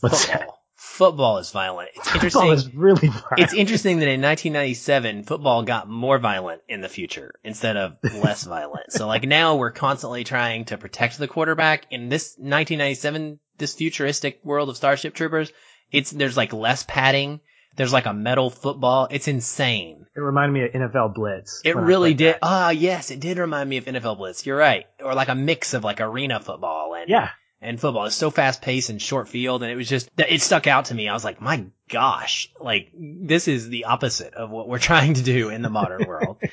[0.00, 0.46] What's Football.
[0.46, 0.55] that?
[0.78, 1.88] Football is violent.
[1.94, 2.40] It's interesting.
[2.42, 3.38] Football is really violent.
[3.38, 8.44] It's interesting that in 1997, football got more violent in the future instead of less
[8.44, 8.92] violent.
[8.92, 11.86] So like now we're constantly trying to protect the quarterback.
[11.90, 15.50] In this 1997, this futuristic world of Starship Troopers,
[15.90, 17.40] it's, there's like less padding.
[17.76, 19.08] There's like a metal football.
[19.10, 20.06] It's insane.
[20.14, 21.60] It reminded me of NFL Blitz.
[21.64, 22.36] It really did.
[22.42, 24.44] Ah, yes, it did remind me of NFL Blitz.
[24.46, 24.86] You're right.
[25.02, 27.30] Or like a mix of like arena football and Yeah.
[27.60, 28.04] And football.
[28.04, 30.94] is so fast paced and short field, and it was just it stuck out to
[30.94, 31.08] me.
[31.08, 35.22] I was like, my gosh, like this is the opposite of what we're trying to
[35.22, 36.38] do in the modern world.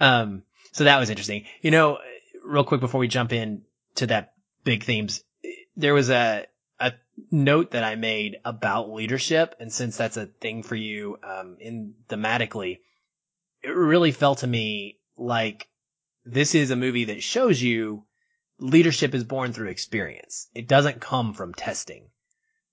[0.00, 1.44] Um, so that was interesting.
[1.60, 1.98] You know,
[2.44, 3.62] real quick before we jump in
[3.96, 4.32] to that
[4.64, 5.22] big themes,
[5.76, 6.46] there was a
[6.80, 6.92] a
[7.30, 11.94] note that I made about leadership, and since that's a thing for you, um, in
[12.08, 12.80] thematically,
[13.62, 15.68] it really felt to me like
[16.24, 18.04] this is a movie that shows you
[18.62, 20.48] leadership is born through experience.
[20.54, 22.08] It doesn't come from testing.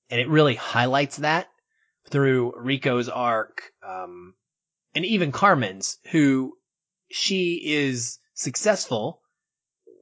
[0.10, 1.50] And it really highlights that
[2.10, 4.34] through Rico's arc, um,
[4.96, 6.58] and even Carmen's, who
[7.12, 9.22] she is successful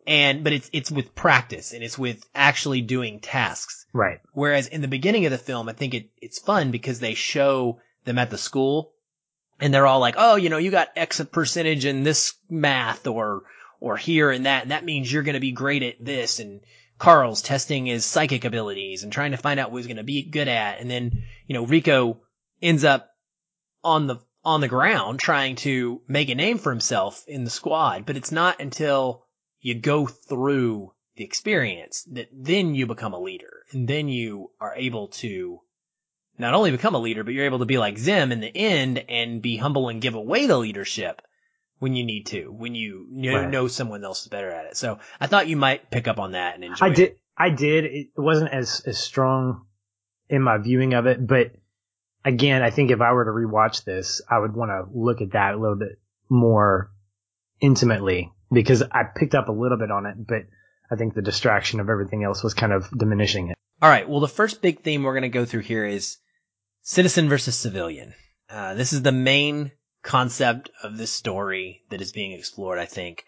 [0.06, 3.86] and, but it's, it's with practice and it's with actually doing tasks.
[3.92, 4.20] Right.
[4.32, 7.80] Whereas in the beginning of the film, I think it, it's fun because they show
[8.06, 8.94] them at the school
[9.60, 13.44] and they're all like, oh, you know, you got X percentage in this math or,
[13.80, 16.40] or here and that, and that means you're going to be great at this.
[16.40, 16.62] And
[16.98, 20.24] Carl's testing his psychic abilities and trying to find out what he's going to be
[20.24, 20.80] good at.
[20.80, 22.22] And then, you know, Rico
[22.62, 23.10] ends up
[23.84, 28.06] on the, on the ground trying to make a name for himself in the squad.
[28.06, 29.26] But it's not until
[29.60, 34.76] you go through the experience that then you become a leader and then you are
[34.76, 35.60] able to
[36.38, 39.04] not only become a leader, but you're able to be like Zim in the end
[39.10, 41.22] and be humble and give away the leadership
[41.80, 43.50] when you need to, when you know, Right.
[43.50, 44.78] know someone else is better at it.
[44.78, 46.96] So I thought you might pick up on that and enjoy I it.
[46.96, 47.16] did.
[47.38, 47.86] I did.
[47.86, 49.66] It wasn't as as strong
[50.30, 51.52] in my viewing of it, but
[52.26, 55.32] again, I think if I were to rewatch this, I would want to look at
[55.32, 56.92] that a little bit more
[57.62, 60.44] intimately because I picked up a little bit on it, but
[60.92, 63.56] I think the distraction of everything else was kind of diminishing it.
[63.82, 64.08] All right.
[64.10, 66.18] Well, the first big theme we're going to go through here is
[66.82, 68.14] citizen versus civilian.
[68.50, 69.72] Uh, this is the main
[70.08, 73.26] concept of this story that is being explored, I think.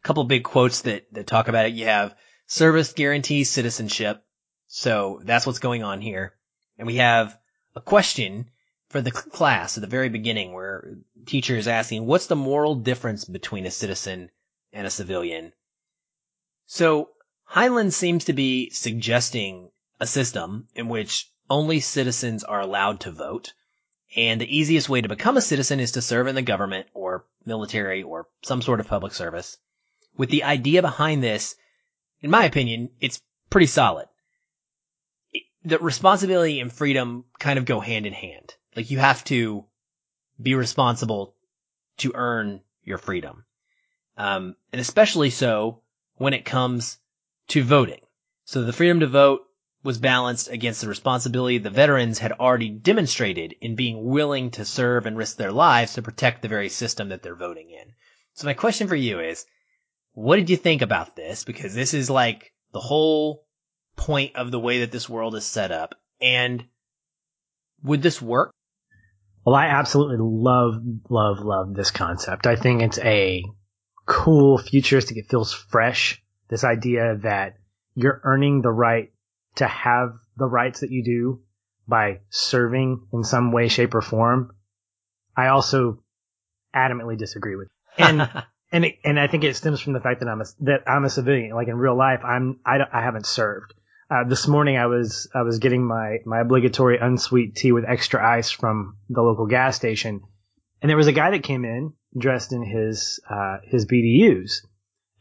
[0.00, 1.74] A couple big quotes that, that talk about it.
[1.74, 2.16] You have
[2.46, 4.24] service guarantees citizenship.
[4.66, 6.34] So that's what's going on here.
[6.78, 7.38] And we have
[7.76, 8.50] a question
[8.88, 13.26] for the class at the very beginning where teacher is asking, what's the moral difference
[13.26, 14.30] between a citizen
[14.72, 15.52] and a civilian?
[16.66, 17.10] So
[17.50, 23.52] Heinlein seems to be suggesting a system in which only citizens are allowed to vote.
[24.14, 27.24] And the easiest way to become a citizen is to serve in the government or
[27.46, 29.58] military or some sort of public service.
[30.16, 31.56] With the idea behind this,
[32.20, 34.06] in my opinion, it's pretty solid.
[35.64, 38.54] The responsibility and freedom kind of go hand in hand.
[38.76, 39.64] Like you have to
[40.40, 41.34] be responsible
[41.98, 43.44] to earn your freedom.
[44.16, 45.82] Um, and especially so
[46.16, 46.98] when it comes
[47.48, 48.00] to voting.
[48.44, 49.42] So the freedom to vote
[49.82, 55.06] was balanced against the responsibility the veterans had already demonstrated in being willing to serve
[55.06, 57.92] and risk their lives to protect the very system that they're voting in.
[58.34, 59.44] So my question for you is,
[60.14, 61.44] what did you think about this?
[61.44, 63.44] Because this is like the whole
[63.96, 65.94] point of the way that this world is set up.
[66.20, 66.64] And
[67.82, 68.52] would this work?
[69.44, 70.74] Well, I absolutely love,
[71.10, 72.46] love, love this concept.
[72.46, 73.42] I think it's a
[74.06, 75.16] cool, futuristic.
[75.16, 76.22] It feels fresh.
[76.48, 77.56] This idea that
[77.94, 79.12] you're earning the right
[79.56, 81.42] to have the rights that you do
[81.86, 84.52] by serving in some way, shape, or form,
[85.36, 86.02] I also
[86.74, 87.68] adamantly disagree with.
[87.98, 88.28] And
[88.72, 91.04] and it, and I think it stems from the fact that I'm a that I'm
[91.04, 91.54] a civilian.
[91.54, 93.74] Like in real life, I'm I, I haven't served.
[94.10, 98.24] Uh, this morning I was I was getting my my obligatory unsweet tea with extra
[98.26, 100.22] ice from the local gas station,
[100.80, 104.66] and there was a guy that came in dressed in his uh, his BDUs,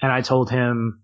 [0.02, 1.01] and I told him,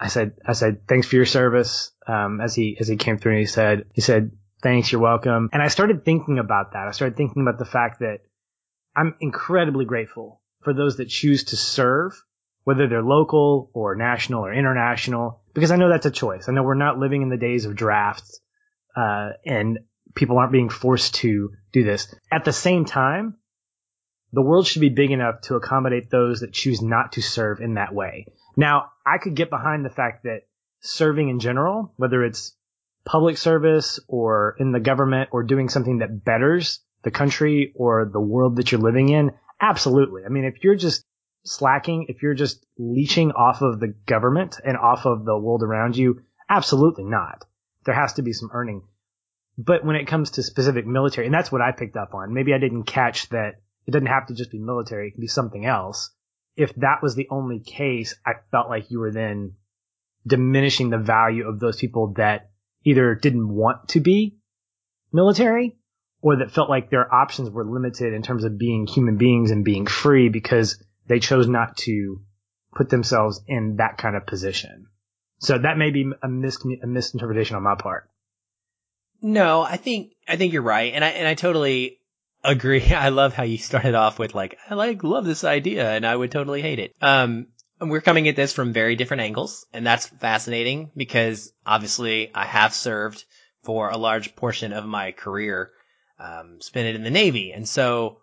[0.00, 1.92] I said I said thanks for your service.
[2.06, 4.32] Um, as he as he came through, and he said he said
[4.62, 5.50] thanks, you're welcome.
[5.52, 6.88] And I started thinking about that.
[6.88, 8.20] I started thinking about the fact that
[8.96, 12.20] I'm incredibly grateful for those that choose to serve,
[12.64, 16.48] whether they're local or national or international, because I know that's a choice.
[16.48, 18.40] I know we're not living in the days of drafts,
[18.96, 19.78] uh, and
[20.14, 22.12] people aren't being forced to do this.
[22.32, 23.36] At the same time,
[24.32, 27.74] the world should be big enough to accommodate those that choose not to serve in
[27.74, 28.26] that way.
[28.56, 30.42] Now, I could get behind the fact that
[30.80, 32.54] serving in general, whether it's
[33.04, 38.20] public service or in the government or doing something that betters the country or the
[38.20, 40.24] world that you're living in, absolutely.
[40.24, 41.04] I mean, if you're just
[41.44, 45.96] slacking, if you're just leeching off of the government and off of the world around
[45.96, 47.44] you, absolutely not.
[47.84, 48.82] There has to be some earning.
[49.56, 52.52] But when it comes to specific military, and that's what I picked up on, maybe
[52.52, 53.54] I didn't catch that
[53.86, 55.08] it doesn't have to just be military.
[55.08, 56.10] It can be something else.
[56.58, 59.52] If that was the only case, I felt like you were then
[60.26, 62.50] diminishing the value of those people that
[62.84, 64.38] either didn't want to be
[65.12, 65.78] military
[66.20, 69.64] or that felt like their options were limited in terms of being human beings and
[69.64, 72.20] being free because they chose not to
[72.74, 74.86] put themselves in that kind of position.
[75.38, 78.10] So that may be a, mis- a misinterpretation on my part.
[79.22, 81.97] No, I think I think you're right, and I and I totally
[82.50, 82.82] agree.
[82.94, 86.14] I love how you started off with like I like love this idea, and I
[86.14, 86.94] would totally hate it.
[87.00, 87.48] Um,
[87.80, 92.74] we're coming at this from very different angles, and that's fascinating because obviously I have
[92.74, 93.24] served
[93.62, 95.70] for a large portion of my career,
[96.18, 98.20] um, spent it in the Navy, and so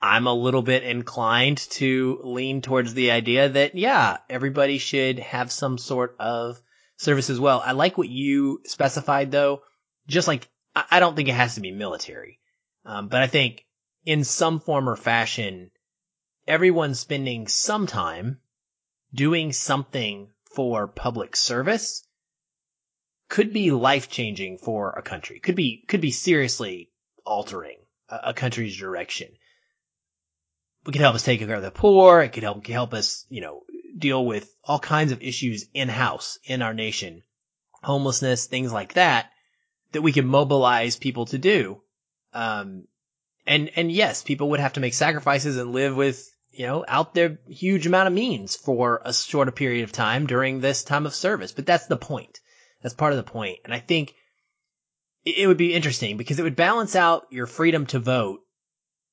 [0.00, 5.52] I'm a little bit inclined to lean towards the idea that yeah, everybody should have
[5.52, 6.60] some sort of
[6.96, 7.62] service as well.
[7.64, 9.62] I like what you specified though,
[10.08, 12.40] just like I don't think it has to be military,
[12.84, 13.64] um, but I think
[14.04, 15.70] in some form or fashion
[16.46, 18.40] everyone spending some time
[19.14, 22.06] doing something for public service
[23.28, 25.40] could be life changing for a country.
[25.40, 26.90] Could be could be seriously
[27.24, 29.28] altering a, a, country's direction.
[30.86, 32.20] It could help us take care of the poor.
[32.20, 33.62] It could help help us, you know,
[33.96, 37.22] deal with all kinds of issues in house in our nation,
[37.82, 39.30] homelessness, things like that,
[39.92, 41.80] that we can mobilize people to do.
[42.32, 42.84] Um,
[43.46, 47.14] and and yes, people would have to make sacrifices and live with you know, out
[47.14, 51.14] their huge amount of means for a shorter period of time during this time of
[51.14, 51.52] service.
[51.52, 52.40] But that's the point.
[52.82, 53.60] That's part of the point.
[53.64, 54.14] And I think
[55.24, 58.40] it would be interesting because it would balance out your freedom to vote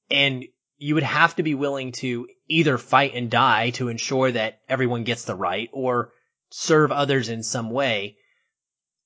[0.10, 0.44] and
[0.78, 5.04] you would have to be willing to either fight and die to ensure that everyone
[5.04, 6.12] gets the right or
[6.50, 8.18] serve others in some way.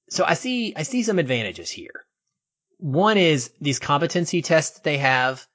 [0.09, 2.05] So I see, I see some advantages here.
[2.83, 5.47] One is these competency tests that they have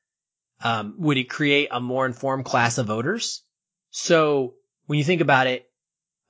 [0.64, 3.42] um, would it create a more informed class of voters?
[3.90, 4.54] So
[4.86, 5.66] when you think about it,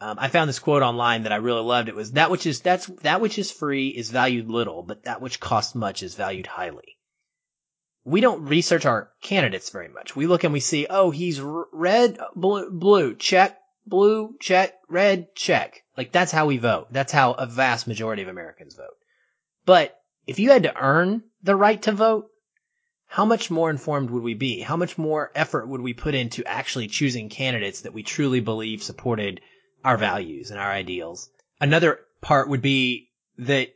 [0.00, 1.88] um, I found this quote online that I really loved.
[1.88, 5.20] It was that which is that's that which is free is valued little, but that
[5.20, 6.98] which costs much is valued highly.
[8.04, 10.16] We don't research our candidates very much.
[10.16, 13.56] We look and we see, oh, he's red, blue, blue, check,
[13.86, 15.84] blue, check, red, check.
[15.96, 16.88] Like that's how we vote.
[16.90, 18.96] That's how a vast majority of Americans vote.
[19.64, 19.97] But
[20.28, 22.28] if you had to earn the right to vote,
[23.06, 24.60] how much more informed would we be?
[24.60, 28.82] How much more effort would we put into actually choosing candidates that we truly believe
[28.82, 29.40] supported
[29.82, 31.30] our values and our ideals?
[31.58, 33.70] Another part would be that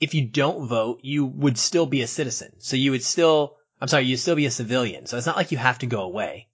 [0.00, 2.52] if you don't vote, you would still be a citizen.
[2.58, 5.06] So you would still, I'm sorry, you'd still be a civilian.
[5.06, 6.48] So it's not like you have to go away,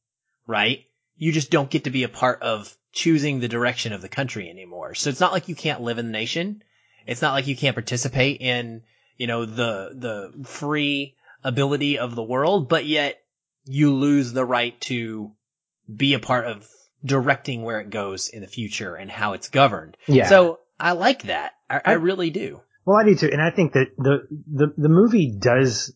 [0.47, 0.85] right?
[1.17, 4.49] You just don't get to be a part of choosing the direction of the country
[4.49, 4.95] anymore.
[4.95, 6.63] So it's not like you can't live in the nation.
[7.09, 8.83] It's not like you can't participate in,
[9.17, 13.23] you know, the, the free ability of the world, but yet
[13.65, 15.33] you lose the right to
[15.95, 16.69] be a part of
[17.05, 19.97] directing where it goes in the future and how it's governed.
[20.07, 20.29] Yeah.
[20.29, 21.53] So I like that.
[21.69, 22.61] I, I, I really do.
[22.85, 25.93] Well, I do too, and I think that the the the movie does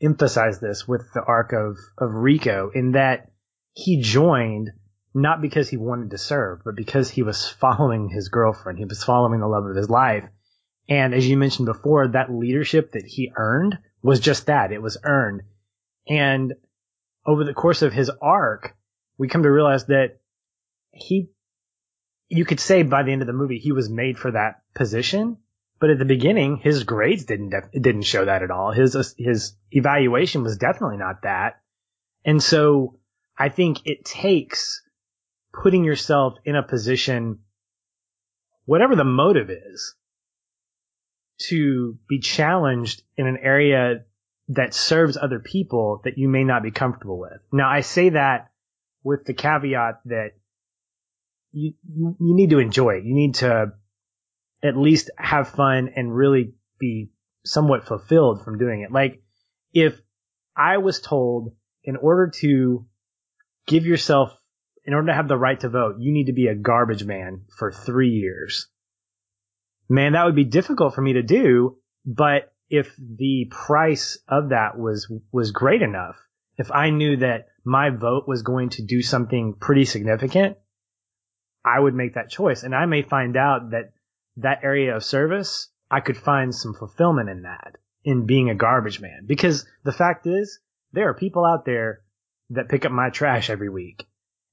[0.00, 3.32] emphasize this with the arc of of Rico in that
[3.72, 4.70] he joined
[5.14, 8.78] not because he wanted to serve, but because he was following his girlfriend.
[8.78, 10.24] He was following the love of his life.
[10.88, 14.72] And as you mentioned before, that leadership that he earned was just that.
[14.72, 15.42] It was earned.
[16.08, 16.54] And
[17.26, 18.74] over the course of his arc,
[19.18, 20.20] we come to realize that
[20.92, 21.28] he,
[22.28, 25.36] you could say by the end of the movie, he was made for that position,
[25.80, 28.72] But at the beginning, his grades didn't def- didn't show that at all.
[28.72, 31.60] His his evaluation was definitely not that.
[32.24, 32.98] And so
[33.38, 34.82] I think it takes
[35.52, 37.40] putting yourself in a position,
[38.64, 39.94] whatever the motive is,
[41.38, 44.04] to be challenged in an area
[44.48, 47.38] that serves other people that you may not be comfortable with.
[47.52, 48.50] Now I say that
[49.02, 50.32] with the caveat that
[51.52, 53.04] you, you, you need to enjoy it.
[53.04, 53.72] You need to
[54.62, 57.10] at least have fun and really be
[57.44, 58.92] somewhat fulfilled from doing it.
[58.92, 59.22] Like
[59.72, 60.00] if
[60.56, 62.86] I was told in order to
[63.66, 64.32] give yourself,
[64.84, 67.42] in order to have the right to vote, you need to be a garbage man
[67.58, 68.68] for three years.
[69.88, 74.78] Man, that would be difficult for me to do, but if the price of that
[74.78, 76.16] was, was great enough,
[76.58, 80.58] if I knew that my vote was going to do something pretty significant,
[81.64, 82.62] I would make that choice.
[82.62, 83.92] And I may find out that
[84.36, 89.00] that area of service, I could find some fulfillment in that, in being a garbage
[89.00, 89.24] man.
[89.26, 90.60] Because the fact is,
[90.92, 92.02] there are people out there
[92.50, 94.06] that pick up my trash every week.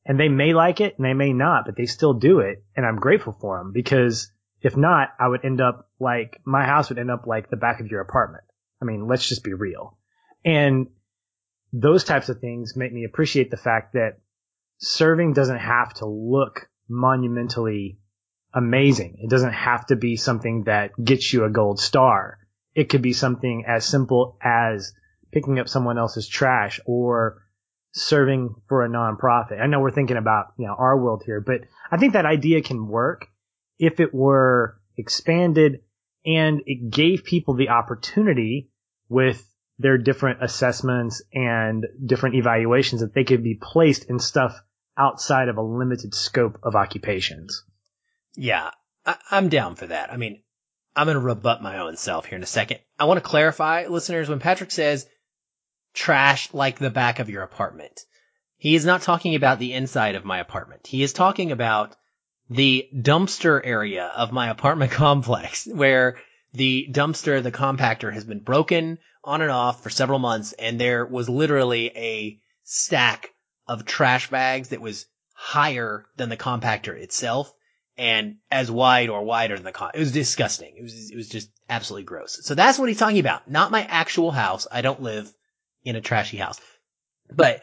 [0.06, 2.64] And they may like it and they may not, but they still do it.
[2.76, 4.32] And I'm grateful for them because
[4.66, 7.82] if not, I would end up like, my house would end up like the back
[7.82, 8.46] of your apartment.
[8.82, 9.96] I mean, let's just be real.
[10.44, 10.88] And
[11.72, 14.18] those types of things make me appreciate the fact that
[14.80, 18.00] serving doesn't have to look monumentally
[18.56, 19.20] amazing.
[19.20, 22.40] It doesn't have to be something that gets you a gold star.
[22.74, 24.94] It could be something as simple as
[25.32, 27.44] picking up someone else's trash or
[27.92, 29.62] serving for a nonprofit.
[29.62, 31.62] I know we're thinking about, you know, our world here, but
[31.92, 33.28] I think that idea can work
[33.78, 35.82] if it were expanded
[36.26, 38.70] and it gave people the opportunity
[39.10, 39.46] with
[39.78, 44.60] their different assessments and different evaluations that they could be placed in stuff
[44.98, 47.64] outside of a limited scope of occupations.
[48.36, 48.72] Yeah,
[49.06, 50.12] I, am down for that.
[50.12, 50.42] I mean,
[50.96, 52.80] I'm going to rebut my own self here in a second.
[52.98, 55.06] I want to clarify, listeners, when Patrick says
[55.94, 58.02] trash like the back of your apartment,
[58.58, 60.88] he is not talking about the inside of my apartment.
[60.88, 61.96] He is talking about
[62.50, 66.18] the dumpster area of my apartment complex where
[66.54, 71.06] the dumpster, the compactor has been broken on and off for several months and there
[71.06, 73.34] was literally a stack
[73.68, 77.52] of trash bags that was higher than the compactor itself
[77.98, 79.92] and as wide or wider than the con.
[79.94, 80.76] It was disgusting.
[80.78, 82.40] It was, it was just absolutely gross.
[82.44, 83.50] So that's what he's talking about.
[83.50, 84.68] Not my actual house.
[84.72, 85.32] I don't live
[85.84, 86.60] in a trashy house.
[87.34, 87.62] But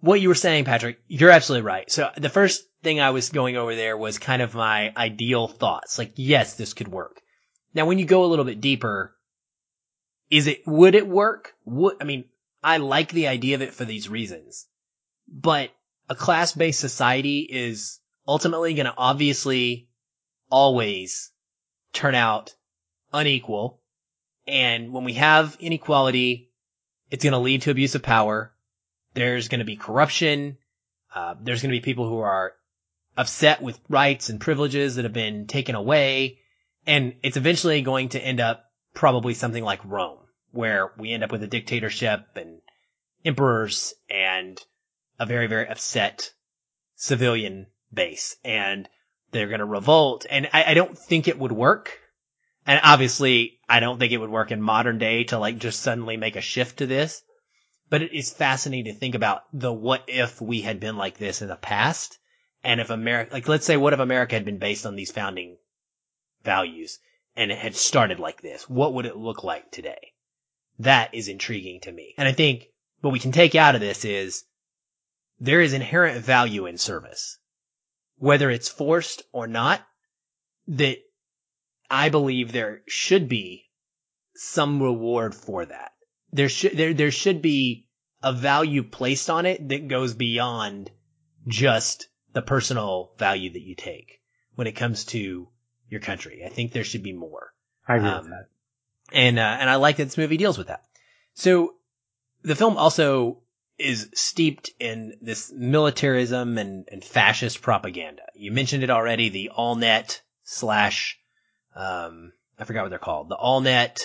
[0.00, 1.90] what you were saying, Patrick, you're absolutely right.
[1.90, 5.98] So the first thing I was going over there was kind of my ideal thoughts.
[5.98, 7.20] Like, yes, this could work.
[7.74, 9.14] Now, when you go a little bit deeper,
[10.30, 11.52] is it, would it work?
[11.64, 12.24] Would, I mean,
[12.62, 14.66] I like the idea of it for these reasons,
[15.28, 15.70] but
[16.08, 19.88] a class-based society is ultimately going to obviously
[20.50, 21.30] always
[21.92, 22.54] turn out
[23.12, 23.80] unequal.
[24.46, 26.50] And when we have inequality,
[27.10, 28.52] it's going to lead to abuse of power.
[29.14, 30.58] There's going to be corruption.
[31.14, 32.54] Uh, there's going to be people who are
[33.16, 36.38] upset with rights and privileges that have been taken away.
[36.86, 40.18] And it's eventually going to end up probably something like Rome,
[40.52, 42.60] where we end up with a dictatorship and
[43.24, 44.58] emperors and
[45.18, 46.32] a very, very upset
[46.96, 48.88] civilian base and
[49.32, 50.26] they're going to revolt.
[50.28, 51.98] And I, I don't think it would work.
[52.66, 56.16] And obviously, I don't think it would work in modern day to like just suddenly
[56.16, 57.22] make a shift to this.
[57.90, 61.42] But it is fascinating to think about the what if we had been like this
[61.42, 62.18] in the past.
[62.64, 65.58] And if America, like let's say what if America had been based on these founding
[66.42, 66.98] values
[67.36, 68.68] and it had started like this?
[68.68, 70.12] What would it look like today?
[70.78, 72.14] That is intriguing to me.
[72.16, 72.68] And I think
[73.00, 74.44] what we can take out of this is
[75.38, 77.38] there is inherent value in service
[78.20, 79.80] whether it's forced or not,
[80.68, 80.98] that
[81.88, 83.70] I believe there should be
[84.34, 85.92] some reward for that.
[86.32, 87.88] There should, there, there should be
[88.22, 90.90] a value placed on it that goes beyond
[91.46, 94.20] just the personal value that you take
[94.54, 95.48] when it comes to
[95.88, 96.42] your country.
[96.44, 97.52] I think there should be more.
[97.88, 98.48] I agree um, with that.
[99.12, 100.84] And, uh, and I like that this movie deals with that.
[101.34, 101.74] So
[102.42, 103.42] the film also
[103.78, 108.22] is steeped in this militarism and, and fascist propaganda.
[108.34, 111.18] You mentioned it already, the AllNet slash,
[111.74, 114.00] um, I forgot what they're called, the AllNet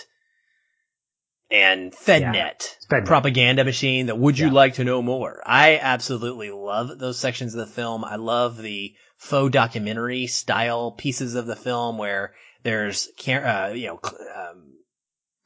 [1.52, 4.54] and FedNet, yeah, propaganda machine that would you yeah.
[4.54, 5.42] like to know more?
[5.46, 8.04] I absolutely love those sections of the film.
[8.04, 12.34] I love the faux documentary style pieces of the film where
[12.64, 14.00] there's, uh, you know,
[14.36, 14.74] um,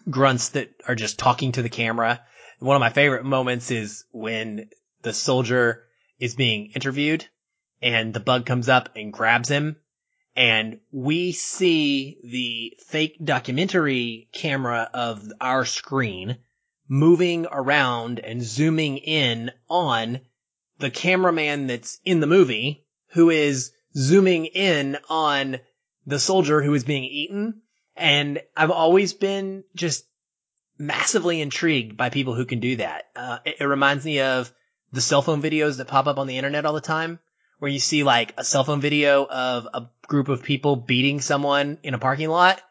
[0.10, 2.22] grunts that are just talking to the camera
[2.60, 4.70] one of my favorite moments is when
[5.02, 5.86] the soldier
[6.20, 7.26] is being interviewed
[7.82, 9.78] and the bug comes up and grabs him
[10.40, 16.38] and we see the fake documentary camera of our screen
[16.88, 20.22] moving around and zooming in on
[20.78, 25.60] the cameraman that's in the movie who is zooming in on
[26.08, 27.62] the soldier who is being eaten.
[27.98, 30.06] And I've always been just
[30.78, 33.10] massively intrigued by people who can do that.
[33.14, 34.54] Uh, it, it reminds me of
[34.94, 37.20] the cell phone videos that pop up on the internet all the time
[37.60, 41.78] where you see like a cell phone video of a group of people beating someone
[41.84, 42.62] in a parking lot.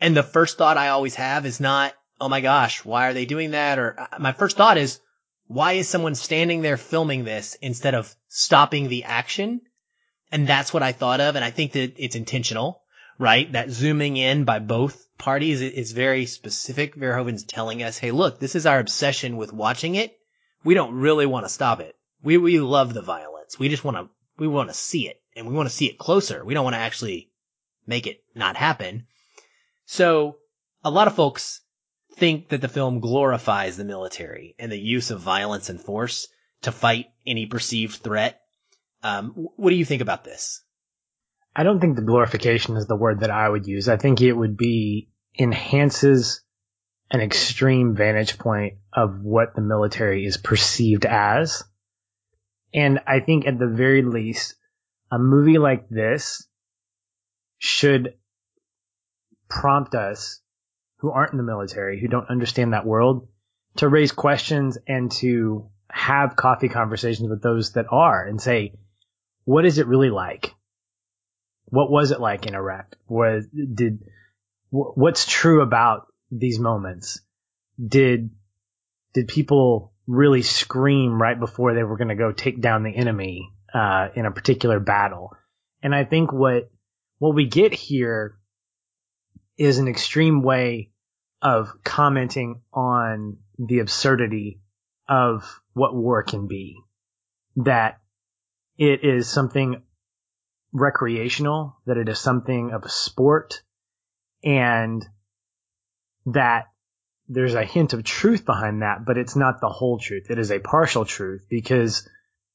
[0.00, 3.24] And the first thought I always have is not, oh my gosh, why are they
[3.24, 3.78] doing that?
[3.78, 5.00] Or uh, my first thought is,
[5.46, 9.60] why is someone standing there filming this instead of stopping the action?
[10.30, 11.36] And that's what I thought of.
[11.36, 12.82] And I think that it's intentional,
[13.18, 13.52] right?
[13.52, 16.96] That zooming in by both parties is very specific.
[16.96, 20.16] Verhoeven's telling us, hey, look, this is our obsession with watching it.
[20.64, 21.94] We don't really want to stop it.
[22.22, 23.58] We, we love the violence.
[23.58, 24.08] We just want to
[24.38, 26.44] we want to see it and we want to see it closer.
[26.44, 27.30] We don't want to actually
[27.86, 29.06] make it not happen.
[29.86, 30.36] So
[30.84, 31.60] a lot of folks
[32.16, 36.28] think that the film glorifies the military and the use of violence and force
[36.62, 38.40] to fight any perceived threat.
[39.02, 40.62] Um, what do you think about this?
[41.54, 43.88] I don't think the glorification is the word that I would use.
[43.88, 46.42] I think it would be enhances
[47.10, 51.62] an extreme vantage point of what the military is perceived as
[52.74, 54.54] and I think at the very least,
[55.10, 56.46] a movie like this
[57.58, 58.14] should
[59.48, 60.40] prompt us
[60.98, 63.28] who aren't in the military, who don't understand that world,
[63.76, 68.74] to raise questions and to have coffee conversations with those that are and say,
[69.44, 70.54] what is it really like?
[71.66, 72.96] What was it like in Iraq?
[73.08, 74.04] Was, did,
[74.70, 77.20] what's true about these moments?
[77.84, 78.30] Did,
[79.12, 83.50] did people really scream right before they were going to go take down the enemy
[83.72, 85.32] uh, in a particular battle.
[85.82, 86.70] And I think what
[87.18, 88.36] what we get here
[89.56, 90.90] is an extreme way
[91.40, 94.60] of commenting on the absurdity
[95.08, 96.78] of what war can be.
[97.56, 98.00] That
[98.78, 99.82] it is something
[100.72, 103.62] recreational, that it is something of a sport,
[104.42, 105.04] and
[106.26, 106.71] that
[107.32, 110.30] there's a hint of truth behind that, but it's not the whole truth.
[110.30, 112.08] It is a partial truth because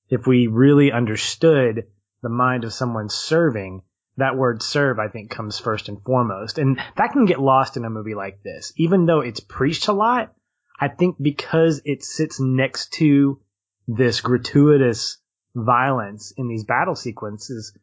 [0.10, 1.88] if we really understood
[2.22, 3.82] the mind of someone serving,
[4.18, 6.58] that word serve, I think, comes first and foremost.
[6.58, 8.72] And that can get lost in a movie like this.
[8.78, 10.34] Even though it's preached a lot,
[10.80, 13.40] I think because it sits next to
[13.88, 15.18] this gratuitous
[15.56, 17.76] violence in these battle sequences,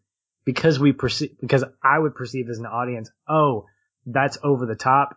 [0.44, 3.66] because we perceive, because I would perceive as an audience, oh,
[4.06, 5.16] that's over the top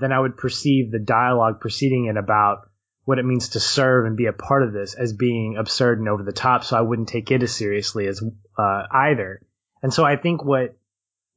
[0.00, 2.68] then I would perceive the dialogue preceding it about
[3.04, 6.08] what it means to serve and be a part of this as being absurd and
[6.08, 6.62] over the top.
[6.64, 8.22] So I wouldn't take it as seriously as
[8.58, 9.40] uh, either.
[9.82, 10.76] And so I think what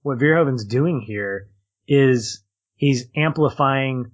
[0.01, 1.49] what Verhoeven's doing here
[1.87, 2.43] is
[2.75, 4.11] he's amplifying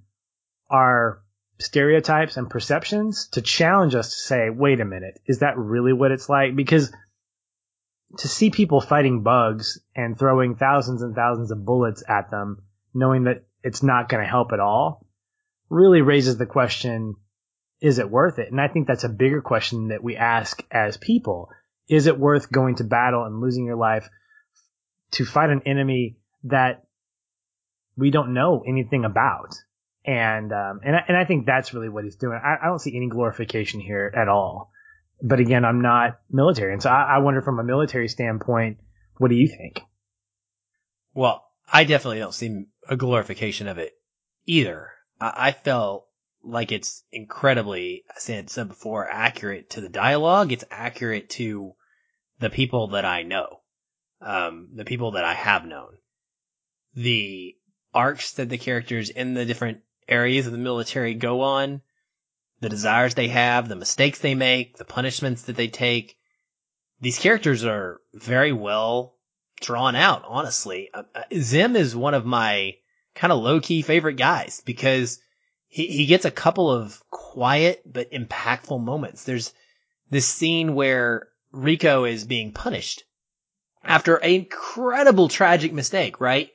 [0.70, 1.22] our
[1.58, 6.12] stereotypes and perceptions to challenge us to say, wait a minute, is that really what
[6.12, 6.54] it's like?
[6.54, 6.92] Because
[8.18, 12.62] to see people fighting bugs and throwing thousands and thousands of bullets at them,
[12.94, 15.06] knowing that it's not going to help at all
[15.70, 17.14] really raises the question,
[17.80, 18.50] is it worth it?
[18.50, 21.50] And I think that's a bigger question that we ask as people.
[21.88, 24.08] Is it worth going to battle and losing your life
[25.12, 26.84] to fight an enemy that
[27.96, 29.54] we don't know anything about?
[30.04, 32.40] And, um, and, I, and I think that's really what he's doing.
[32.42, 34.70] I, I don't see any glorification here at all.
[35.22, 36.72] But again, I'm not military.
[36.72, 38.78] And so I, I wonder from a military standpoint,
[39.18, 39.80] what do you think?
[41.12, 43.94] Well, I definitely don't see a glorification of it
[44.46, 44.90] either.
[45.20, 46.06] I, I felt
[46.42, 50.52] like it's incredibly, I said, said before, accurate to the dialogue.
[50.52, 51.74] It's accurate to
[52.40, 53.60] the people that I know,
[54.20, 55.98] um, the people that I have known.
[56.94, 57.56] The
[57.92, 61.82] arcs that the characters in the different areas of the military go on,
[62.60, 66.16] the desires they have, the mistakes they make, the punishments that they take.
[67.00, 69.17] These characters are very well
[69.60, 70.90] drawn out, honestly.
[70.92, 72.74] Uh, uh, Zim is one of my
[73.14, 75.20] kind of low key favorite guys because
[75.66, 79.24] he, he gets a couple of quiet but impactful moments.
[79.24, 79.52] There's
[80.10, 83.04] this scene where Rico is being punished
[83.82, 86.50] after an incredible tragic mistake, right?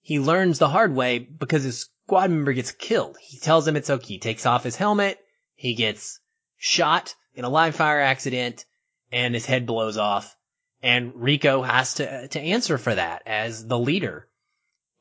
[0.00, 3.16] He learns the hard way because his squad member gets killed.
[3.20, 4.14] He tells him it's okay.
[4.14, 5.18] He takes off his helmet.
[5.54, 6.20] He gets
[6.56, 8.64] shot in a live fire accident
[9.10, 10.35] and his head blows off
[10.82, 14.28] and Rico has to to answer for that as the leader.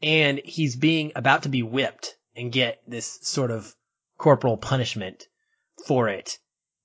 [0.02, 3.74] And he's being about to be whipped and get this sort of
[4.18, 5.28] corporal punishment
[5.86, 6.38] for it.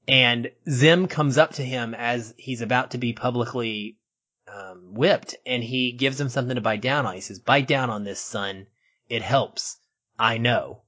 [0.07, 3.97] And Zim comes up to him as he's about to be publicly
[4.53, 7.15] um, whipped, and he gives him something to bite down on.
[7.15, 8.67] He says, "Bite down on this, son.
[9.09, 9.79] It helps.
[10.19, 10.83] I know."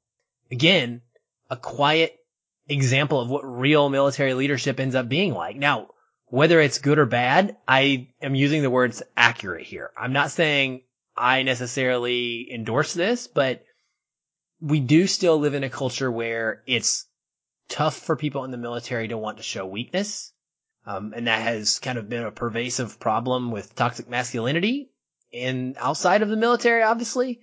[0.51, 1.03] Again,
[1.51, 2.19] a quiet
[2.69, 5.57] example of what real military leadership ends up being like.
[5.57, 5.89] Now,
[6.33, 9.91] whether it's good or bad, I am using the words accurate here.
[9.95, 10.81] I'm not saying
[11.15, 13.63] I necessarily endorse this, but
[14.59, 17.05] we do still live in a culture where it's
[17.69, 20.33] tough for people in the military to want to show weakness.
[20.87, 24.91] Um, and that has kind of been a pervasive problem with toxic masculinity
[25.33, 27.43] in outside of the military, obviously.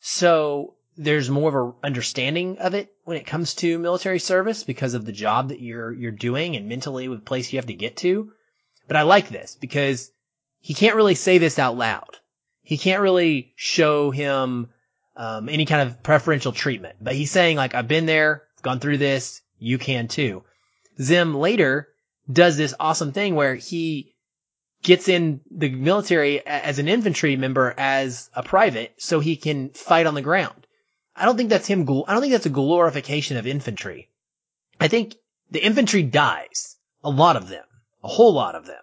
[0.00, 4.94] So there's more of a understanding of it when it comes to military service because
[4.94, 7.96] of the job that you're you're doing and mentally the place you have to get
[7.98, 8.32] to.
[8.86, 10.10] But I like this because
[10.60, 12.18] he can't really say this out loud.
[12.62, 14.70] He can't really show him
[15.16, 16.96] um, any kind of preferential treatment.
[17.00, 20.44] But he's saying like I've been there, gone through this, you can too.
[21.00, 21.88] Zim later
[22.30, 24.14] does this awesome thing where he
[24.82, 30.06] gets in the military as an infantry member as a private so he can fight
[30.06, 30.65] on the ground.
[31.16, 31.82] I don't think that's him.
[31.82, 34.10] I don't think that's a glorification of infantry.
[34.78, 35.16] I think
[35.50, 36.76] the infantry dies.
[37.02, 37.64] A lot of them.
[38.04, 38.82] A whole lot of them.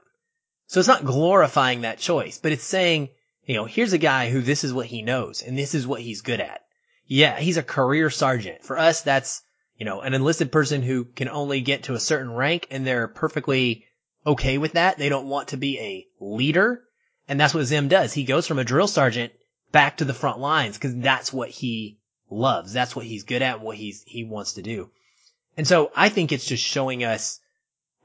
[0.68, 3.10] So it's not glorifying that choice, but it's saying,
[3.46, 6.02] you know, here's a guy who this is what he knows and this is what
[6.02, 6.62] he's good at.
[7.06, 8.64] Yeah, he's a career sergeant.
[8.64, 9.44] For us, that's,
[9.78, 13.08] you know, an enlisted person who can only get to a certain rank and they're
[13.08, 13.86] perfectly
[14.26, 14.98] okay with that.
[14.98, 16.84] They don't want to be a leader.
[17.28, 18.14] And that's what Zim does.
[18.14, 19.34] He goes from a drill sergeant
[19.72, 22.00] back to the front lines because that's what he
[22.34, 22.74] loves.
[22.74, 24.90] That's what he's good at what he's, he wants to do.
[25.56, 27.40] And so I think it's just showing us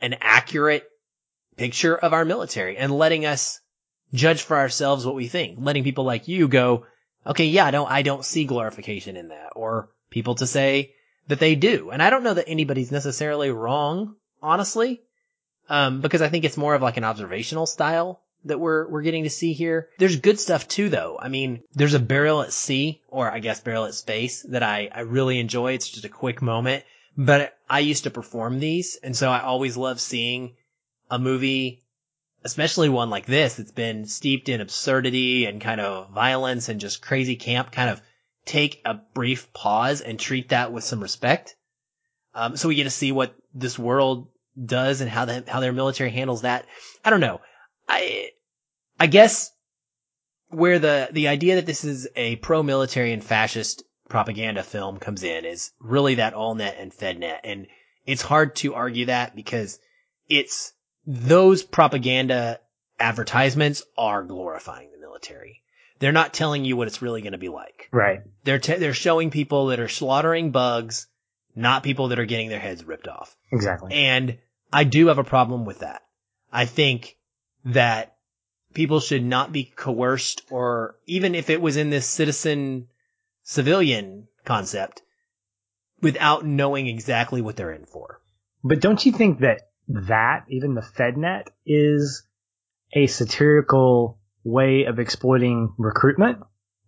[0.00, 0.88] an accurate
[1.56, 3.60] picture of our military and letting us
[4.12, 5.58] judge for ourselves what we think.
[5.60, 6.86] Letting people like you go,
[7.26, 10.94] okay, yeah, I don't, I don't see glorification in that or people to say
[11.28, 11.90] that they do.
[11.90, 15.02] And I don't know that anybody's necessarily wrong, honestly.
[15.70, 19.24] Um, because I think it's more of like an observational style that we're we're getting
[19.24, 19.88] to see here.
[19.98, 21.18] There's good stuff too, though.
[21.20, 24.90] I mean, there's a burial at sea, or I guess burial at space, that I
[24.92, 25.72] I really enjoy.
[25.72, 26.84] It's just a quick moment,
[27.16, 30.54] but I used to perform these, and so I always love seeing
[31.10, 31.84] a movie,
[32.44, 37.02] especially one like this that's been steeped in absurdity and kind of violence and just
[37.02, 37.72] crazy camp.
[37.72, 38.00] Kind of
[38.44, 41.54] take a brief pause and treat that with some respect.
[42.34, 44.28] Um, so we get to see what this world
[44.62, 46.66] does and how the, how their military handles that.
[47.04, 47.40] I don't know.
[47.88, 48.30] I,
[48.98, 49.50] I guess
[50.48, 55.44] where the, the idea that this is a pro-military and fascist propaganda film comes in
[55.44, 57.40] is really that AllNet and FedNet.
[57.44, 57.66] And
[58.06, 59.78] it's hard to argue that because
[60.28, 60.72] it's
[61.06, 62.60] those propaganda
[62.98, 65.62] advertisements are glorifying the military.
[65.98, 67.88] They're not telling you what it's really going to be like.
[67.92, 68.20] Right.
[68.44, 71.06] They're te- they're showing people that are slaughtering bugs,
[71.56, 73.36] not people that are getting their heads ripped off.
[73.50, 73.92] Exactly.
[73.92, 74.38] And
[74.72, 76.02] I do have a problem with that.
[76.52, 77.16] I think
[77.68, 78.16] that
[78.74, 82.88] people should not be coerced or even if it was in this citizen
[83.42, 85.02] civilian concept
[86.00, 88.20] without knowing exactly what they're in for.
[88.62, 92.26] But don't you think that that, even the FedNet, is
[92.92, 96.38] a satirical way of exploiting recruitment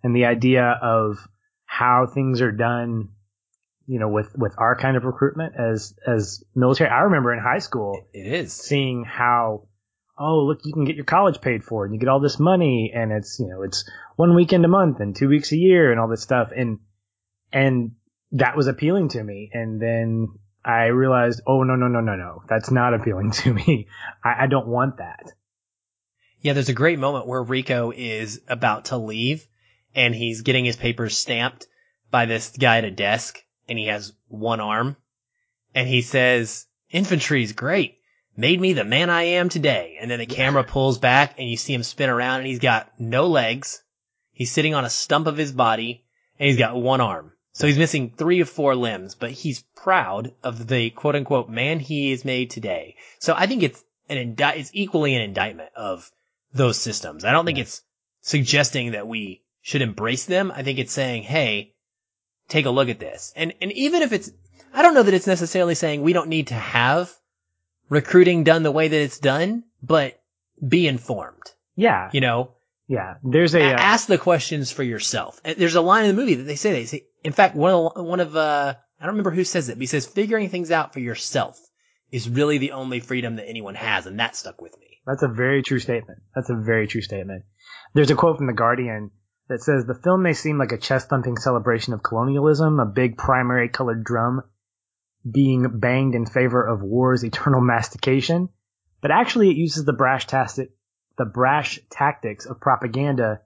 [0.02, 1.18] and the idea of
[1.64, 3.10] how things are done,
[3.86, 6.90] you know, with, with our kind of recruitment as, as military.
[6.90, 8.06] I remember in high school.
[8.12, 8.52] It is.
[8.52, 9.68] Seeing how
[10.20, 12.92] oh, look, you can get your college paid for and you get all this money
[12.94, 15.98] and it's, you know, it's one weekend a month and two weeks a year and
[15.98, 16.50] all this stuff.
[16.54, 16.78] And,
[17.52, 17.92] and
[18.32, 19.50] that was appealing to me.
[19.52, 20.28] And then
[20.62, 22.42] I realized, oh, no, no, no, no, no.
[22.48, 23.88] That's not appealing to me.
[24.22, 25.32] I, I don't want that.
[26.42, 29.46] Yeah, there's a great moment where Rico is about to leave
[29.94, 31.66] and he's getting his papers stamped
[32.10, 34.96] by this guy at a desk and he has one arm
[35.74, 37.99] and he says, infantry's great
[38.40, 39.98] made me the man I am today.
[40.00, 42.90] And then the camera pulls back and you see him spin around and he's got
[42.98, 43.82] no legs.
[44.32, 46.04] He's sitting on a stump of his body
[46.38, 47.32] and he's got one arm.
[47.52, 51.80] So he's missing three or four limbs, but he's proud of the quote unquote man
[51.80, 52.96] he is made today.
[53.18, 56.10] So I think it's an indi- it's equally an indictment of
[56.54, 57.24] those systems.
[57.24, 57.82] I don't think it's
[58.22, 60.50] suggesting that we should embrace them.
[60.54, 61.74] I think it's saying, hey,
[62.48, 63.34] take a look at this.
[63.36, 64.30] And, and even if it's,
[64.72, 67.14] I don't know that it's necessarily saying we don't need to have
[67.90, 70.18] recruiting done the way that it's done, but
[70.66, 71.42] be informed.
[71.76, 72.08] Yeah.
[72.12, 72.52] You know?
[72.88, 73.14] Yeah.
[73.22, 75.40] There's a, uh, ask the questions for yourself.
[75.42, 78.06] There's a line in the movie that they say, they say, in fact, one of,
[78.06, 80.92] one of, uh, I don't remember who says it, but he says figuring things out
[80.92, 81.60] for yourself
[82.10, 84.06] is really the only freedom that anyone has.
[84.06, 84.86] And that stuck with me.
[85.06, 86.20] That's a very true statement.
[86.34, 87.44] That's a very true statement.
[87.94, 89.10] There's a quote from The Guardian
[89.48, 93.16] that says the film may seem like a chest thumping celebration of colonialism, a big
[93.16, 94.42] primary colored drum
[95.28, 98.48] being banged in favor of war's eternal mastication,
[99.00, 100.70] but actually it uses the brash tactic,
[101.18, 103.40] the brash tactics of propaganda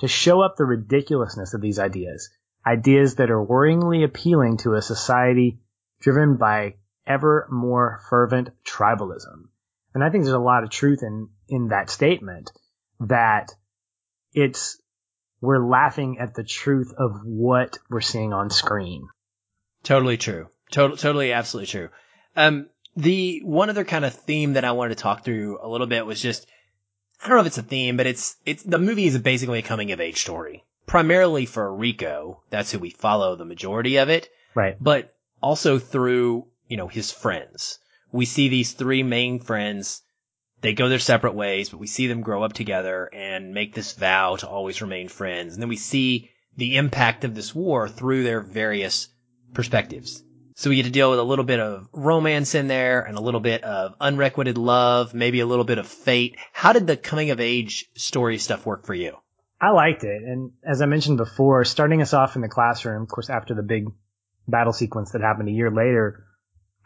[0.00, 2.30] to show up the ridiculousness of these ideas.
[2.66, 5.60] Ideas that are worryingly appealing to a society
[6.00, 6.74] driven by
[7.06, 9.48] ever more fervent tribalism.
[9.94, 12.50] And I think there's a lot of truth in, in that statement
[13.00, 13.52] that
[14.32, 14.80] it's,
[15.40, 19.08] we're laughing at the truth of what we're seeing on screen.
[19.82, 20.48] Totally true.
[20.74, 21.88] Totally, totally, absolutely true.
[22.34, 22.66] Um,
[22.96, 26.04] the one other kind of theme that I wanted to talk through a little bit
[26.04, 26.48] was just,
[27.22, 29.62] I don't know if it's a theme, but it's, it's, the movie is basically a
[29.62, 30.64] coming of age story.
[30.84, 32.42] Primarily for Rico.
[32.50, 34.28] That's who we follow the majority of it.
[34.52, 34.76] Right.
[34.80, 37.78] But also through, you know, his friends.
[38.10, 40.02] We see these three main friends.
[40.60, 43.92] They go their separate ways, but we see them grow up together and make this
[43.92, 45.54] vow to always remain friends.
[45.54, 49.06] And then we see the impact of this war through their various
[49.52, 50.24] perspectives.
[50.56, 53.20] So we get to deal with a little bit of romance in there and a
[53.20, 56.36] little bit of unrequited love, maybe a little bit of fate.
[56.52, 59.16] How did the coming of age story stuff work for you?
[59.60, 60.22] I liked it.
[60.22, 63.62] And as I mentioned before, starting us off in the classroom, of course, after the
[63.62, 63.86] big
[64.46, 66.24] battle sequence that happened a year later,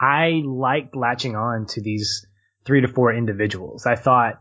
[0.00, 2.26] I liked latching on to these
[2.64, 3.84] three to four individuals.
[3.84, 4.40] I thought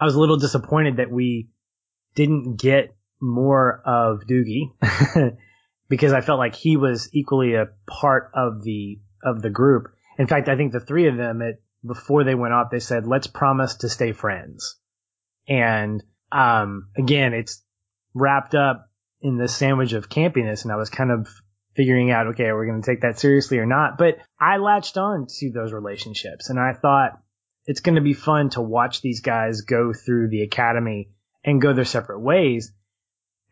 [0.00, 1.50] I was a little disappointed that we
[2.14, 4.72] didn't get more of Doogie
[5.90, 9.88] because I felt like he was equally a part of the of the group.
[10.18, 11.42] In fact, I think the three of them,
[11.86, 14.76] before they went off, they said, "Let's promise to stay friends."
[15.46, 17.62] And um, again, it's
[18.14, 18.88] wrapped up
[19.20, 21.28] in this sandwich of campiness, and I was kind of
[21.76, 23.98] figuring out, okay, are we going to take that seriously or not?
[23.98, 27.20] But I latched on to those relationships, and I thought
[27.66, 31.10] it's going to be fun to watch these guys go through the academy
[31.44, 32.72] and go their separate ways.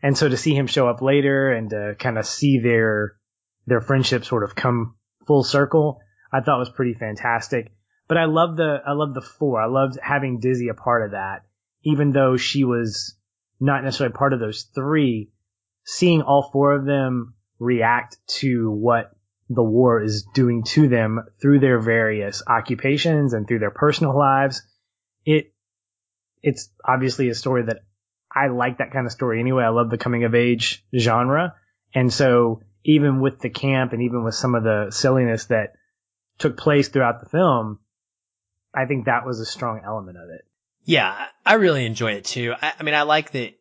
[0.01, 3.15] And so to see him show up later and to kind of see their
[3.67, 4.95] their friendship sort of come
[5.27, 5.99] full circle,
[6.31, 7.71] I thought was pretty fantastic.
[8.07, 9.61] But I love the I love the four.
[9.61, 11.45] I loved having Dizzy a part of that,
[11.83, 13.15] even though she was
[13.59, 15.31] not necessarily part of those three.
[15.83, 19.11] Seeing all four of them react to what
[19.49, 24.61] the war is doing to them through their various occupations and through their personal lives,
[25.25, 25.51] it
[26.41, 27.79] it's obviously a story that
[28.33, 29.63] I like that kind of story anyway.
[29.63, 31.55] I love the coming of age genre.
[31.93, 35.73] And so even with the camp and even with some of the silliness that
[36.37, 37.79] took place throughout the film,
[38.73, 40.45] I think that was a strong element of it.
[40.83, 42.53] Yeah, I really enjoy it too.
[42.59, 43.55] I, I mean, I like that.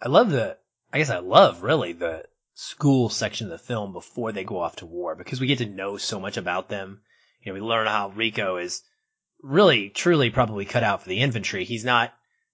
[0.00, 0.56] I love the,
[0.92, 4.76] I guess I love really the school section of the film before they go off
[4.76, 7.00] to war because we get to know so much about them.
[7.42, 8.82] You know, we learn how Rico is
[9.42, 11.64] really, truly probably cut out for the infantry.
[11.64, 12.12] He's not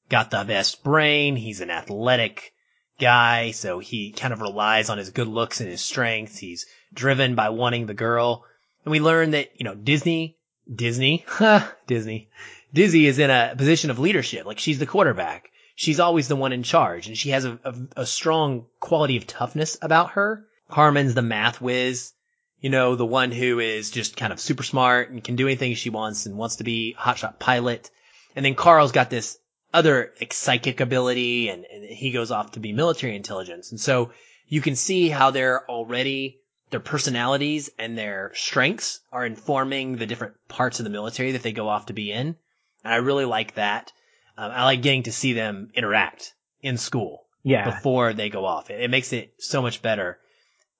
[0.08, 1.36] got the best brain.
[1.36, 2.52] He's an athletic
[2.98, 6.38] guy, so he kind of relies on his good looks and his strength.
[6.38, 8.44] He's driven by wanting the girl.
[8.84, 10.36] And we learn that, you know, Disney,
[10.72, 11.24] Disney,
[11.86, 12.30] Disney,
[12.72, 14.46] Dizzy is in a position of leadership.
[14.46, 15.50] Like she's the quarterback.
[15.74, 19.26] She's always the one in charge and she has a, a, a strong quality of
[19.26, 20.44] toughness about her.
[20.68, 22.12] Harmon's the math whiz,
[22.60, 25.74] you know, the one who is just kind of super smart and can do anything
[25.74, 27.90] she wants and wants to be hotshot pilot.
[28.34, 29.38] And then Carl's got this
[29.72, 33.70] other psychic ability and, and he goes off to be military intelligence.
[33.70, 34.12] And so
[34.48, 36.40] you can see how they're already
[36.70, 41.52] their personalities and their strengths are informing the different parts of the military that they
[41.52, 42.36] go off to be in.
[42.84, 43.92] And I really like that.
[44.36, 47.64] Um, I like getting to see them interact in school Yeah.
[47.64, 48.70] before they go off.
[48.70, 50.18] It, it makes it so much better.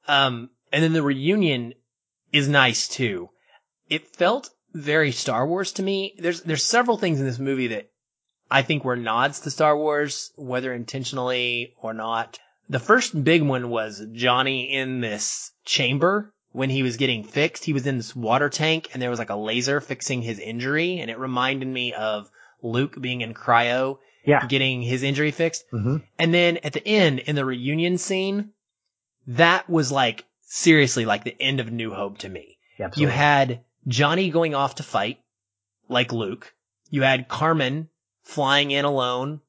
[0.07, 1.74] Um, and then the reunion
[2.32, 3.30] is nice too.
[3.89, 6.14] It felt very Star Wars to me.
[6.18, 7.91] There's there's several things in this movie that
[8.51, 12.38] I think were nods to Star Wars, whether intentionally or not.
[12.70, 17.64] The first big one was Johnny in this chamber when he was getting fixed.
[17.64, 20.99] He was in this water tank and there was like a laser fixing his injury
[20.99, 22.30] and it reminded me of
[22.62, 24.46] Luke being in cryo Yeah.
[24.46, 25.64] getting his injury fixed.
[25.70, 28.51] hmm And then at the end, in the reunion scene,
[29.26, 32.59] that was like seriously like the end of New Hope to me.
[32.80, 33.03] Absolutely.
[33.03, 35.20] You had Johnny going off to fight,
[35.88, 36.53] like Luke.
[36.90, 37.88] You had Carmen
[38.29, 39.41] flying in alone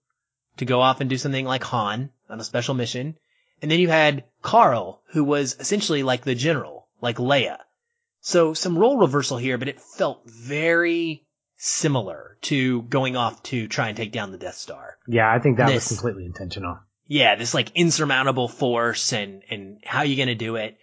[0.58, 3.18] to go off and do something like Han on a special mission.
[3.62, 7.58] And then you had Carl, who was essentially like the general, like Leia.
[8.22, 11.26] So some role reversal here, but it felt very
[11.58, 15.58] similar to going off to try and take down the Death Star yeah, I think
[15.58, 16.80] that was completely intentional.
[17.06, 20.78] yeah, this like insurmountable force and, and how you going to do it.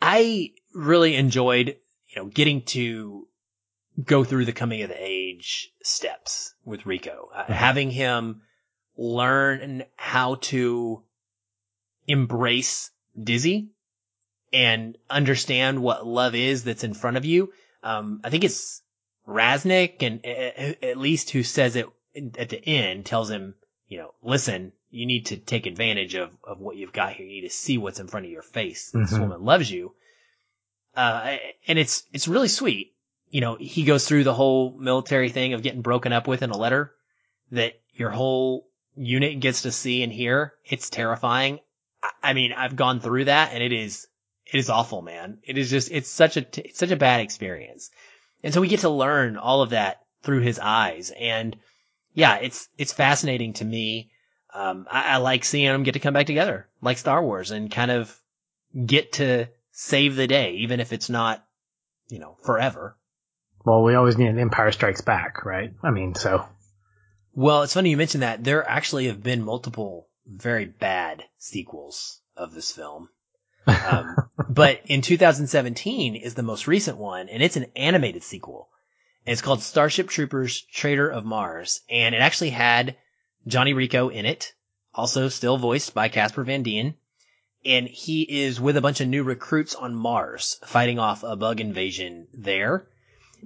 [0.00, 1.76] I really enjoyed,
[2.08, 3.28] you know, getting to
[4.02, 8.42] go through the coming of the age steps with Rico, uh, having him
[8.96, 11.02] learn how to
[12.06, 13.68] embrace Dizzy
[14.52, 17.52] and understand what love is that's in front of you.
[17.82, 18.82] Um, I think it's
[19.26, 23.54] Raznick and uh, at least who says it at the end tells him,
[23.88, 27.26] you know, listen, you need to take advantage of, of what you've got here.
[27.26, 28.90] You need to see what's in front of your face.
[28.90, 29.20] This Mhm.
[29.20, 29.94] woman loves you.
[30.94, 32.94] Uh, and it's, it's really sweet.
[33.32, 36.50] You know, he goes through the whole military thing of getting broken up with in
[36.50, 36.92] a letter
[37.50, 40.52] that your whole unit gets to see and hear.
[40.64, 41.58] It's terrifying.
[42.22, 44.06] I, mean, I've gone through that and it is,
[44.44, 45.38] it is awful, man.
[45.44, 47.90] It is just, it's such a, it's such a bad experience.
[48.42, 51.10] And so we get to learn all of that through his eyes.
[51.18, 51.56] And
[52.12, 54.10] yeah, it's, it's fascinating to me.
[54.52, 57.70] Um, I, I like seeing them get to come back together like Star Wars and
[57.70, 58.14] kind of
[58.84, 61.42] get to save the day, even if it's not,
[62.08, 62.96] you know, forever.
[63.64, 65.72] Well, we always need an Empire Strikes Back, right?
[65.82, 66.46] I mean, so
[67.34, 68.42] Well, it's funny you mentioned that.
[68.42, 73.08] There actually have been multiple very bad sequels of this film.
[73.66, 74.16] Um,
[74.48, 78.68] but in 2017 is the most recent one, and it's an animated sequel.
[79.24, 82.96] And it's called Starship Troopers Traitor of Mars, and it actually had
[83.46, 84.52] Johnny Rico in it,
[84.94, 86.94] also still voiced by Casper Van Dien.
[87.64, 91.60] And he is with a bunch of new recruits on Mars, fighting off a bug
[91.60, 92.88] invasion there.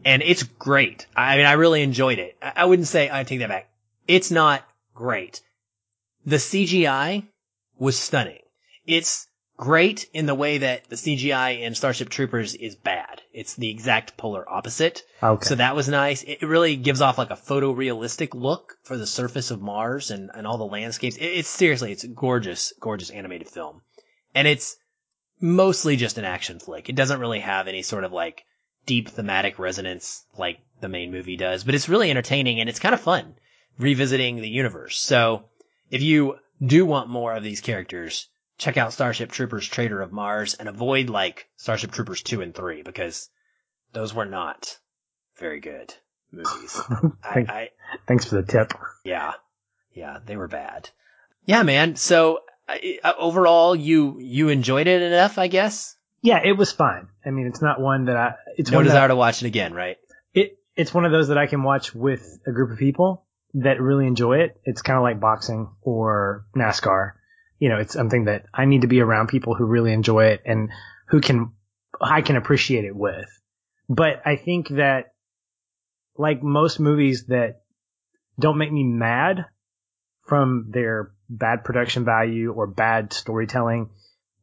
[0.04, 1.06] And it's great.
[1.16, 2.36] I mean, I really enjoyed it.
[2.40, 3.68] I I wouldn't say, I take that back.
[4.06, 4.62] It's not
[4.94, 5.40] great.
[6.24, 7.24] The CGI
[7.78, 8.42] was stunning.
[8.86, 9.26] It's
[9.56, 13.22] great in the way that the CGI in Starship Troopers is bad.
[13.32, 15.02] It's the exact polar opposite.
[15.22, 15.46] okay.
[15.46, 16.22] So that was nice.
[16.22, 20.46] It really gives off like a photorealistic look for the surface of Mars and, and
[20.46, 21.16] all the landscapes.
[21.16, 23.82] It, it's seriously, it's a gorgeous, gorgeous animated film.
[24.34, 24.76] And it's
[25.40, 26.88] mostly just an action flick.
[26.88, 28.44] It doesn't really have any sort of like
[28.86, 32.94] deep thematic resonance like the main movie does, but it's really entertaining and it's kind
[32.94, 33.34] of fun
[33.78, 34.98] revisiting the universe.
[34.98, 35.44] So
[35.90, 38.28] if you do want more of these characters,
[38.58, 42.82] check out Starship Troopers Traitor of Mars and avoid like Starship Troopers 2 and 3
[42.82, 43.28] because
[43.92, 44.78] those were not
[45.38, 45.92] very good
[46.32, 46.80] movies.
[47.24, 47.68] I, I,
[48.06, 48.72] Thanks for the tip.
[49.04, 49.32] yeah,
[49.92, 50.88] yeah, they were bad.
[51.44, 51.96] Yeah, man.
[51.96, 55.95] So I, I- overall, you you enjoyed it enough, I guess.
[56.26, 57.06] Yeah, it was fine.
[57.24, 58.34] I mean, it's not one that I.
[58.56, 59.96] It's No one that- desire to watch it again, right?
[60.34, 63.24] it it's one of those that I can watch with a group of people
[63.54, 64.60] that really enjoy it.
[64.64, 67.12] It's kind of like boxing or NASCAR.
[67.60, 70.42] You know, it's something that I need to be around people who really enjoy it
[70.44, 70.70] and
[71.08, 71.52] who can
[72.00, 73.28] I can appreciate it with.
[73.88, 75.14] But I think that
[76.18, 77.62] like most movies that
[78.38, 79.46] don't make me mad
[80.26, 83.90] from their bad production value or bad storytelling,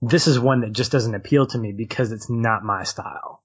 [0.06, 3.42] this is one that just doesn't appeal to me because it's not my style.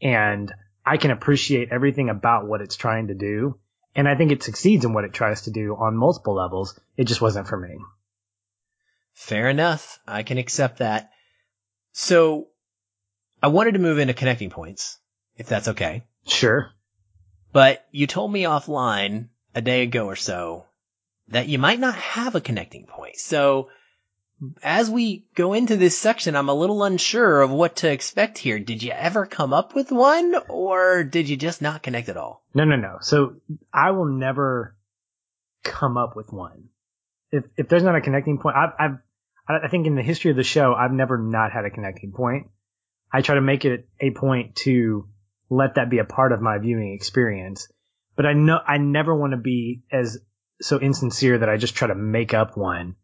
[0.00, 0.52] And
[0.84, 3.58] I can appreciate everything about what it's trying to do.
[3.94, 6.78] And I think it succeeds in what it tries to do on multiple levels.
[6.96, 7.76] It just wasn't for me.
[9.12, 9.98] Fair enough.
[10.06, 11.10] I can accept that.
[11.92, 12.46] So
[13.42, 14.98] I wanted to move into connecting points,
[15.36, 16.04] if that's okay.
[16.26, 16.70] Sure.
[17.52, 20.64] But you told me offline a day ago or so
[21.28, 23.16] that you might not have a connecting point.
[23.16, 23.68] So
[24.62, 28.58] as we go into this section, I'm a little unsure of what to expect here.
[28.58, 32.44] Did you ever come up with one or did you just not connect at all?
[32.54, 32.98] No, no, no.
[33.00, 33.36] So
[33.72, 34.76] I will never
[35.64, 36.68] come up with one.
[37.30, 38.98] If if there's not a connecting point, I've, I've
[39.64, 42.48] I think in the history of the show, I've never not had a connecting point.
[43.12, 45.08] I try to make it a point to
[45.50, 47.68] let that be a part of my viewing experience.
[48.14, 50.18] But I know I never want to be as
[50.60, 52.96] so insincere that I just try to make up one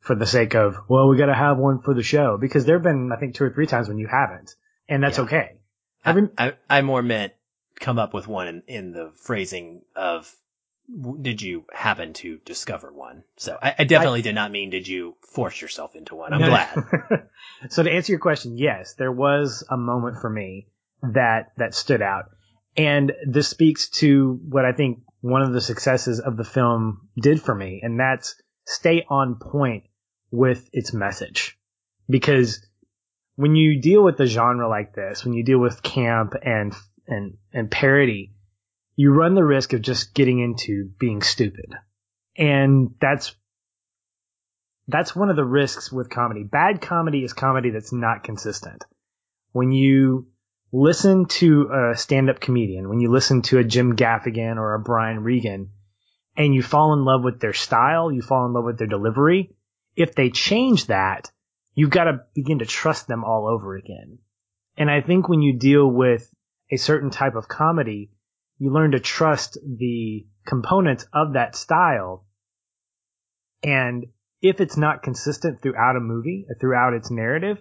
[0.00, 2.76] for the sake of, well, we got to have one for the show because there
[2.76, 4.54] have been, I think, two or three times when you haven't,
[4.88, 5.24] and that's Yeah.
[5.24, 5.56] okay.
[6.04, 7.34] Every, I, I, I more meant
[7.78, 10.30] come up with one in, in the phrasing of
[11.20, 13.22] did you happen to discover one?
[13.36, 16.32] So I, I definitely did not mean did you force yourself into one.
[16.32, 16.48] I'm no.
[16.48, 17.28] glad.
[17.70, 20.66] so to answer your question, yes, there was a moment for me
[21.02, 22.30] that that stood out,
[22.76, 27.40] and this speaks to what I think one of the successes of the film did
[27.40, 28.34] for me, and that's
[28.64, 29.84] stay on point
[30.30, 31.58] with its message,
[32.08, 32.66] because
[33.36, 36.74] when you deal with a genre like this, when you deal with camp and
[37.06, 38.32] and and parody,
[38.96, 41.74] you run the risk of just getting into being stupid,
[42.36, 43.34] and that's
[44.88, 46.42] that's one of the risks with comedy.
[46.42, 48.84] Bad comedy is comedy that's not consistent.
[49.52, 50.28] When you
[50.72, 55.22] listen to a stand-up comedian, when you listen to a Jim Gaffigan or a Brian
[55.22, 55.70] Regan,
[56.36, 59.50] and you fall in love with their style, you fall in love with their delivery,
[60.00, 61.30] if they change that,
[61.74, 64.18] you've got to begin to trust them all over again.
[64.76, 66.32] And I think when you deal with
[66.72, 68.10] a certain type of comedy,
[68.58, 72.26] you learn to trust the components of that style.
[73.62, 74.06] And
[74.40, 77.58] if it's not consistent throughout a movie, uh, throughout its narrative,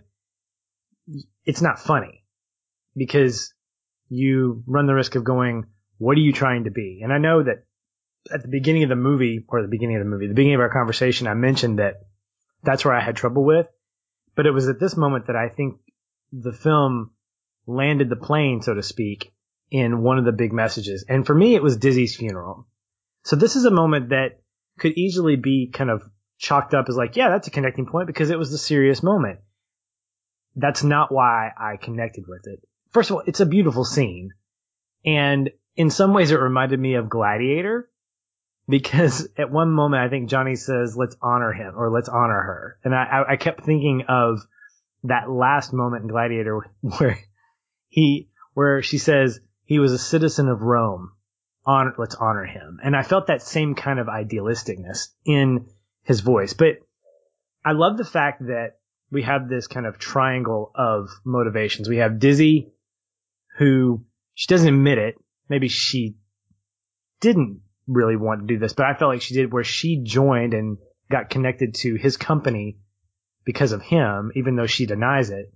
[1.43, 2.23] it's not funny
[2.95, 3.53] because
[4.07, 5.65] you run the risk of going,
[5.97, 7.01] what are you trying to be?
[7.03, 7.65] And I know that
[8.33, 10.61] at the beginning of the movie, or the beginning of the movie, the beginning of
[10.61, 11.95] our conversation, I mentioned that
[12.63, 13.67] that's where I had trouble with.
[14.35, 15.79] But it was at this moment that I think
[16.31, 17.11] the film
[17.65, 19.33] landed the plane, so to speak,
[19.71, 21.05] in one of the big messages.
[21.07, 22.67] And for me, it was Dizzy's funeral.
[23.23, 24.41] So this is a moment that
[24.79, 26.03] could easily be kind of
[26.37, 29.39] chalked up as like, yeah, that's a connecting point because it was a serious moment.
[30.55, 32.61] That's not why I connected with it.
[32.91, 34.31] First of all, it's a beautiful scene.
[35.05, 37.88] And in some ways it reminded me of Gladiator
[38.69, 42.79] because at one moment I think Johnny says, let's honor him or let's honor her.
[42.83, 44.39] And I, I kept thinking of
[45.03, 47.19] that last moment in Gladiator where
[47.87, 51.11] he, where she says he was a citizen of Rome.
[51.65, 52.79] Honor, let's honor him.
[52.83, 55.67] And I felt that same kind of idealisticness in
[56.03, 56.53] his voice.
[56.53, 56.77] But
[57.65, 58.77] I love the fact that
[59.11, 61.89] we have this kind of triangle of motivations.
[61.89, 62.71] We have Dizzy,
[63.57, 65.15] who she doesn't admit it.
[65.49, 66.15] Maybe she
[67.19, 70.53] didn't really want to do this, but I felt like she did where she joined
[70.53, 70.77] and
[71.11, 72.77] got connected to his company
[73.43, 75.51] because of him, even though she denies it.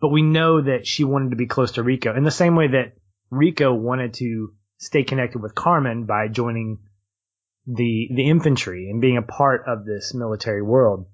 [0.00, 2.68] But we know that she wanted to be close to Rico in the same way
[2.68, 2.96] that
[3.30, 6.78] Rico wanted to stay connected with Carmen by joining
[7.66, 11.06] the the infantry and being a part of this military world.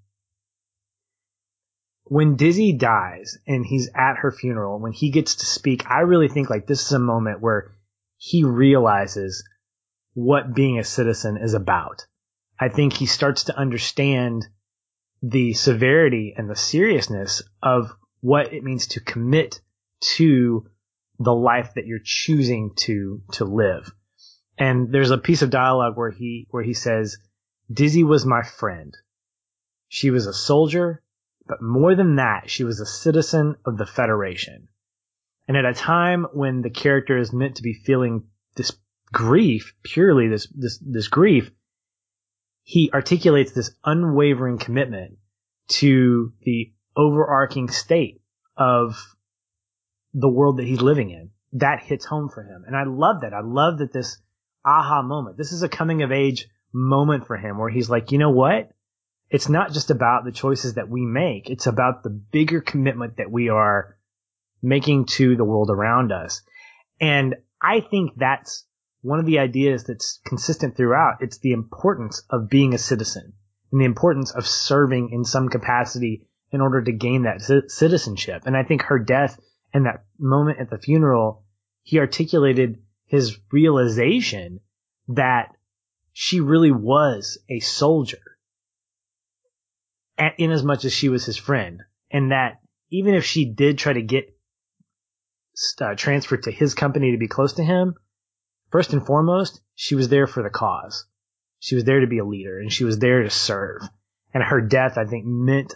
[2.05, 6.28] When Dizzy dies and he's at her funeral, when he gets to speak, I really
[6.28, 7.72] think like this is a moment where
[8.18, 9.44] he realizes
[10.14, 12.06] what being a citizen is about.
[12.58, 14.46] I think he starts to understand
[15.22, 19.60] the severity and the seriousness of what it means to commit
[20.16, 20.68] to
[21.18, 23.92] the life that you're choosing to to live.
[24.58, 27.18] And there's a piece of dialogue where he where he says,
[27.72, 28.96] "Dizzy was my friend.
[29.88, 31.02] She was a soldier,
[31.46, 34.68] but more than that, she was a citizen of the Federation."
[35.48, 38.76] And at a time when the character is meant to be feeling this
[39.12, 41.50] grief, purely this this this grief,
[42.64, 45.18] he articulates this unwavering commitment
[45.68, 48.20] to the overarching state
[48.56, 48.96] of
[50.14, 51.30] the world that he's living in.
[51.54, 52.64] That hits home for him.
[52.66, 53.34] And I love that.
[53.34, 54.18] I love that this
[54.64, 55.36] aha moment.
[55.36, 58.70] This is a coming of age moment for him where he's like, you know what?
[59.28, 61.50] It's not just about the choices that we make.
[61.50, 63.96] It's about the bigger commitment that we are
[64.62, 66.42] making to the world around us.
[67.00, 68.64] And I think that's
[69.03, 71.18] one of the ideas that's consistent throughout.
[71.20, 73.34] It's the importance of being a citizen
[73.70, 78.42] and the importance of serving in some capacity in order to gain that c- citizenship.
[78.46, 79.38] And I think her death
[79.74, 81.44] and that moment at the funeral,
[81.82, 84.61] he articulated his realization
[85.09, 85.55] that
[86.12, 88.18] she really was a soldier
[90.38, 93.92] in as much as she was his friend and that even if she did try
[93.92, 94.36] to get
[95.80, 97.94] uh, transferred to his company to be close to him,
[98.73, 101.07] first and foremost, she was there for the cause.
[101.61, 103.83] She was there to be a leader and she was there to serve.
[104.35, 105.75] And her death, I think, meant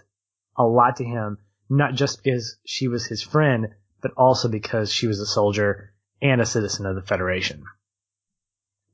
[0.56, 1.38] a lot to him,
[1.68, 3.68] not just because she was his friend,
[4.00, 7.64] but also because she was a soldier and a citizen of the Federation.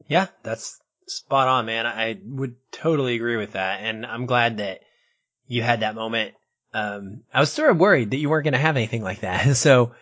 [0.09, 1.87] Yeah, that's spot on, man.
[1.87, 3.81] I would totally agree with that.
[3.83, 4.81] And I'm glad that
[5.47, 6.35] you had that moment.
[6.75, 9.47] Um, I was sort of worried that you weren't going to have anything like that.
[9.57, 9.93] So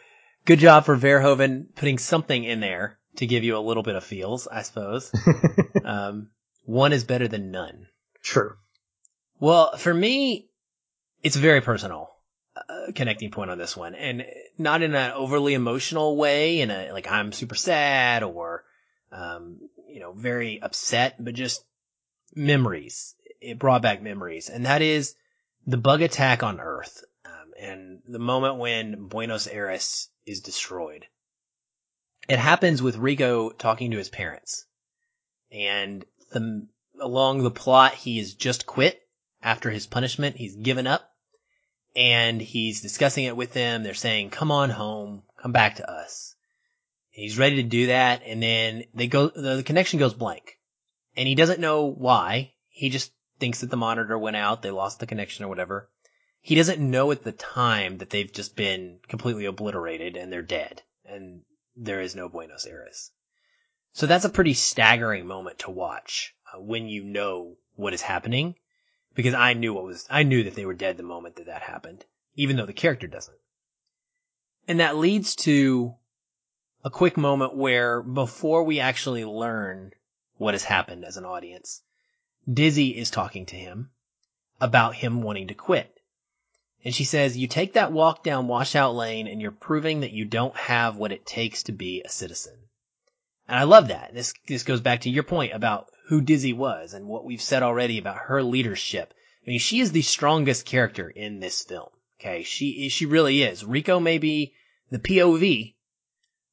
[0.46, 4.04] good job for Verhoeven putting something in there to give you a little bit of
[4.04, 5.12] feels, I suppose.
[5.84, 6.30] um,
[6.64, 7.86] one is better than none.
[8.22, 8.54] True.
[9.38, 10.48] Well, for me,
[11.22, 12.10] it's very personal
[12.56, 14.24] uh, connecting point on this one, and
[14.56, 18.64] not in an overly emotional way, in a like I'm super sad or
[19.12, 19.58] um,
[19.88, 21.64] you know very upset, but just
[22.34, 23.14] memories.
[23.40, 25.14] It brought back memories, and that is
[25.66, 31.06] the bug attack on Earth, um, and the moment when Buenos Aires is destroyed.
[32.28, 34.66] It happens with Rico talking to his parents,
[35.50, 36.66] and the
[37.00, 39.00] along the plot, he has just quit
[39.42, 40.36] after his punishment.
[40.36, 41.10] He's given up
[41.96, 43.82] and he's discussing it with them.
[43.82, 46.34] They're saying, come on home, come back to us.
[47.10, 48.22] He's ready to do that.
[48.24, 50.58] And then they go, the connection goes blank
[51.16, 52.52] and he doesn't know why.
[52.68, 54.62] He just thinks that the monitor went out.
[54.62, 55.88] They lost the connection or whatever.
[56.42, 60.82] He doesn't know at the time that they've just been completely obliterated and they're dead
[61.04, 61.42] and
[61.80, 63.10] there is no Buenos Aires.
[63.94, 68.54] So that's a pretty staggering moment to watch uh, when you know what is happening
[69.14, 71.62] because I knew what was, I knew that they were dead the moment that that
[71.62, 72.04] happened,
[72.36, 73.36] even though the character doesn't.
[74.68, 75.94] And that leads to
[76.84, 79.92] a quick moment where before we actually learn
[80.36, 81.82] what has happened as an audience,
[82.50, 83.90] Dizzy is talking to him
[84.60, 85.99] about him wanting to quit.
[86.84, 90.24] And she says, you take that walk down washout lane and you're proving that you
[90.24, 92.56] don't have what it takes to be a citizen.
[93.46, 94.14] And I love that.
[94.14, 97.62] This, this goes back to your point about who Dizzy was and what we've said
[97.62, 99.12] already about her leadership.
[99.46, 101.88] I mean, she is the strongest character in this film.
[102.20, 102.44] Okay.
[102.44, 103.64] She, she really is.
[103.64, 104.54] Rico may be
[104.90, 105.74] the POV,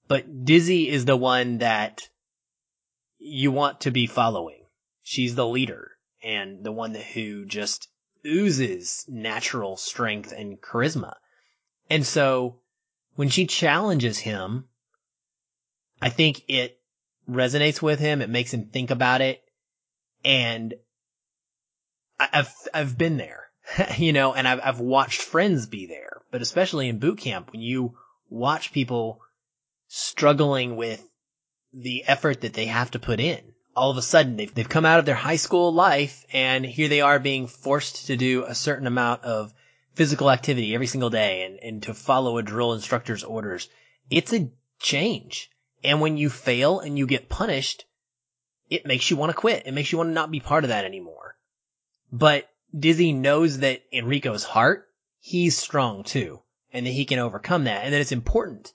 [0.08, 2.10] but Dizzy is the one that
[3.18, 4.64] you want to be following.
[5.04, 7.88] She's the leader and the one who just
[8.26, 11.16] oozes natural strength and charisma.
[11.90, 12.60] And so
[13.16, 14.66] when she challenges him,
[16.02, 16.80] I think it
[17.30, 18.22] resonates with him.
[18.22, 19.42] It makes him think about it.
[20.24, 20.74] And
[22.20, 23.48] I've, I've been there,
[23.98, 27.62] you know, and I've, I've watched friends be there, but especially in boot camp when
[27.62, 27.98] you
[28.30, 29.22] watch people
[29.88, 31.04] struggling with
[31.74, 33.54] the effort that they have to put in.
[33.78, 36.88] All of a sudden they've, they've come out of their high school life and here
[36.88, 39.54] they are being forced to do a certain amount of
[39.94, 43.70] physical activity every single day and, and to follow a drill instructor's orders.
[44.10, 44.50] It's a
[44.80, 45.52] change.
[45.84, 47.86] And when you fail and you get punished,
[48.70, 49.68] it makes you want to quit.
[49.68, 51.36] It makes you want to not be part of that anymore.
[52.12, 54.88] But Dizzy knows that Enrico's heart,
[55.20, 56.42] he's strong too,
[56.74, 58.74] and that he can overcome that, and that it's important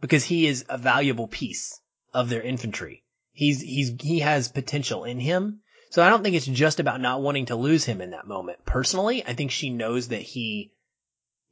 [0.00, 1.80] because he is a valuable piece
[2.12, 3.03] of their infantry.
[3.34, 5.60] He's, he's, he has potential in him.
[5.90, 8.64] So I don't think it's just about not wanting to lose him in that moment.
[8.64, 10.72] Personally, I think she knows that he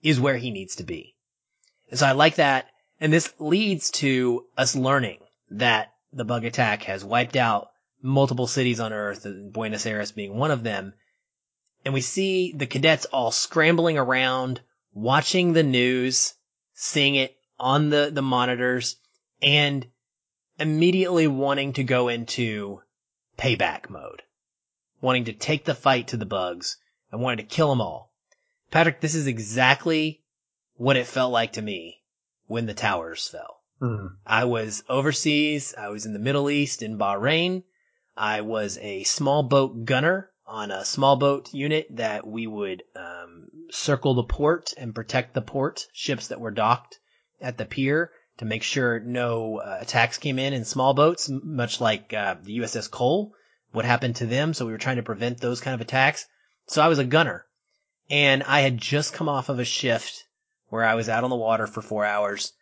[0.03, 1.15] is where he needs to be.
[1.91, 2.67] And so I like that.
[3.01, 5.19] And this leads to us learning
[5.51, 7.69] that the bug attack has wiped out
[8.01, 10.95] multiple cities on Earth, Buenos Aires being one of them.
[11.85, 14.61] And we see the cadets all scrambling around,
[14.93, 16.35] watching the news,
[16.75, 18.97] seeing it on the, the monitors,
[19.41, 19.87] and
[20.59, 22.81] immediately wanting to go into
[23.39, 24.23] payback mode,
[25.01, 26.77] wanting to take the fight to the bugs
[27.11, 28.13] and wanting to kill them all.
[28.71, 30.23] Patrick, this is exactly
[30.75, 32.03] what it felt like to me
[32.47, 33.61] when the towers fell.
[33.81, 34.17] Mm.
[34.27, 35.75] I was overseas.
[35.77, 37.65] I was in the Middle East in Bahrain.
[38.17, 43.49] I was a small boat gunner on a small boat unit that we would um,
[43.71, 47.01] circle the port and protect the port ships that were docked
[47.41, 48.11] at the pier
[48.43, 52.59] to make sure no uh, attacks came in in small boats, much like uh, the
[52.59, 53.37] USS Cole.
[53.71, 54.53] What happened to them?
[54.53, 56.27] So we were trying to prevent those kind of attacks.
[56.67, 57.47] So I was a gunner,
[58.11, 60.25] and I had just come off of a shift
[60.71, 62.53] where I was out on the water for four hours,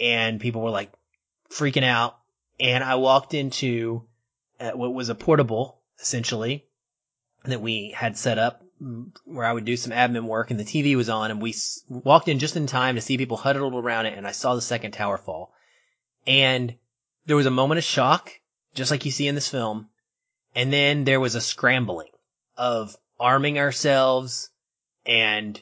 [0.00, 0.90] and people were like
[1.50, 2.16] freaking out,
[2.58, 4.06] and I walked into
[4.60, 6.64] uh, what was a portable, essentially,
[7.44, 8.64] that we had set up
[9.24, 11.84] where I would do some admin work and the TV was on and we s-
[11.88, 14.60] walked in just in time to see people huddled around it and I saw the
[14.60, 15.52] second tower fall.
[16.26, 16.74] And
[17.26, 18.32] there was a moment of shock,
[18.74, 19.88] just like you see in this film.
[20.54, 22.10] And then there was a scrambling
[22.56, 24.50] of arming ourselves
[25.06, 25.60] and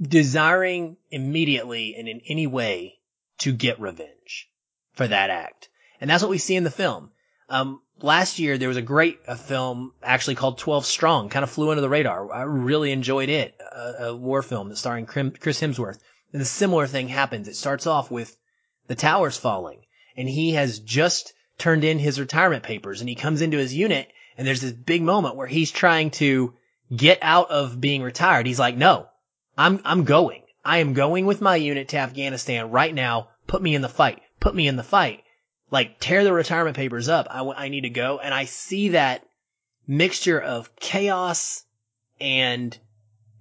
[0.00, 2.98] desiring immediately and in any way
[3.38, 4.48] to get revenge
[4.92, 5.68] for that act.
[6.00, 7.10] And that's what we see in the film.
[7.48, 11.50] Um, last year there was a great a film actually called 12 Strong, kind of
[11.50, 12.32] flew under the radar.
[12.32, 15.98] I really enjoyed it, a, a war film starring Chris Hemsworth.
[16.32, 17.48] And a similar thing happens.
[17.48, 18.36] It starts off with
[18.86, 19.80] the towers falling
[20.16, 24.08] and he has just turned in his retirement papers and he comes into his unit
[24.36, 26.54] and there's this big moment where he's trying to
[26.94, 28.46] get out of being retired.
[28.46, 29.08] He's like, no,
[29.56, 30.42] I'm, I'm going.
[30.64, 33.28] I am going with my unit to Afghanistan right now.
[33.46, 34.20] Put me in the fight.
[34.38, 35.22] Put me in the fight
[35.70, 37.26] like tear the retirement papers up.
[37.30, 38.18] I, I need to go.
[38.18, 39.24] And I see that
[39.86, 41.64] mixture of chaos
[42.20, 42.76] and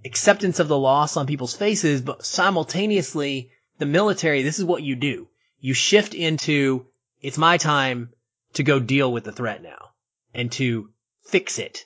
[0.05, 4.95] acceptance of the loss on people's faces, but simultaneously the military, this is what you
[4.95, 5.27] do.
[5.59, 6.85] You shift into,
[7.21, 8.11] it's my time
[8.53, 9.89] to go deal with the threat now
[10.33, 10.89] and to
[11.23, 11.85] fix it.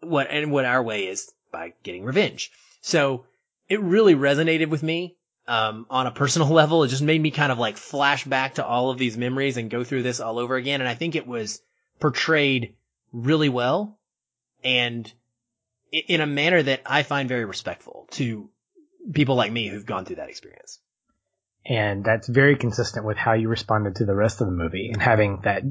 [0.00, 2.50] What, and what our way is by getting revenge.
[2.80, 3.26] So
[3.68, 6.84] it really resonated with me um, on a personal level.
[6.84, 9.70] It just made me kind of like flash back to all of these memories and
[9.70, 10.80] go through this all over again.
[10.80, 11.60] And I think it was
[12.00, 12.74] portrayed
[13.12, 13.98] really well
[14.62, 15.12] and
[15.92, 18.50] in a manner that I find very respectful to
[19.12, 20.80] people like me who've gone through that experience.
[21.66, 25.00] And that's very consistent with how you responded to the rest of the movie and
[25.00, 25.62] having that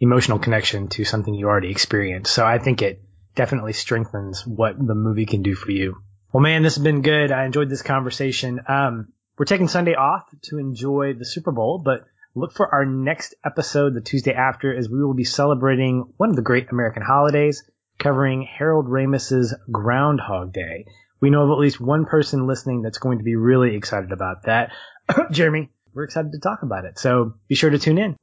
[0.00, 2.32] emotional connection to something you already experienced.
[2.32, 3.02] So I think it
[3.34, 5.96] definitely strengthens what the movie can do for you.
[6.32, 7.32] Well, man, this has been good.
[7.32, 8.60] I enjoyed this conversation.
[8.68, 12.04] Um, we're taking Sunday off to enjoy the Super Bowl, but
[12.36, 16.36] look for our next episode the Tuesday after as we will be celebrating one of
[16.36, 17.64] the great American holidays,
[17.98, 20.86] covering Harold Ramis's Groundhog Day.
[21.20, 24.44] We know of at least one person listening that's going to be really excited about
[24.44, 24.70] that.
[25.32, 26.96] Jeremy, we're excited to talk about it.
[26.96, 28.16] So be sure to tune in.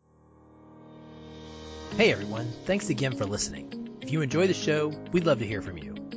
[1.98, 3.98] Hey everyone, thanks again for listening.
[4.02, 6.17] If you enjoy the show, we'd love to hear from you.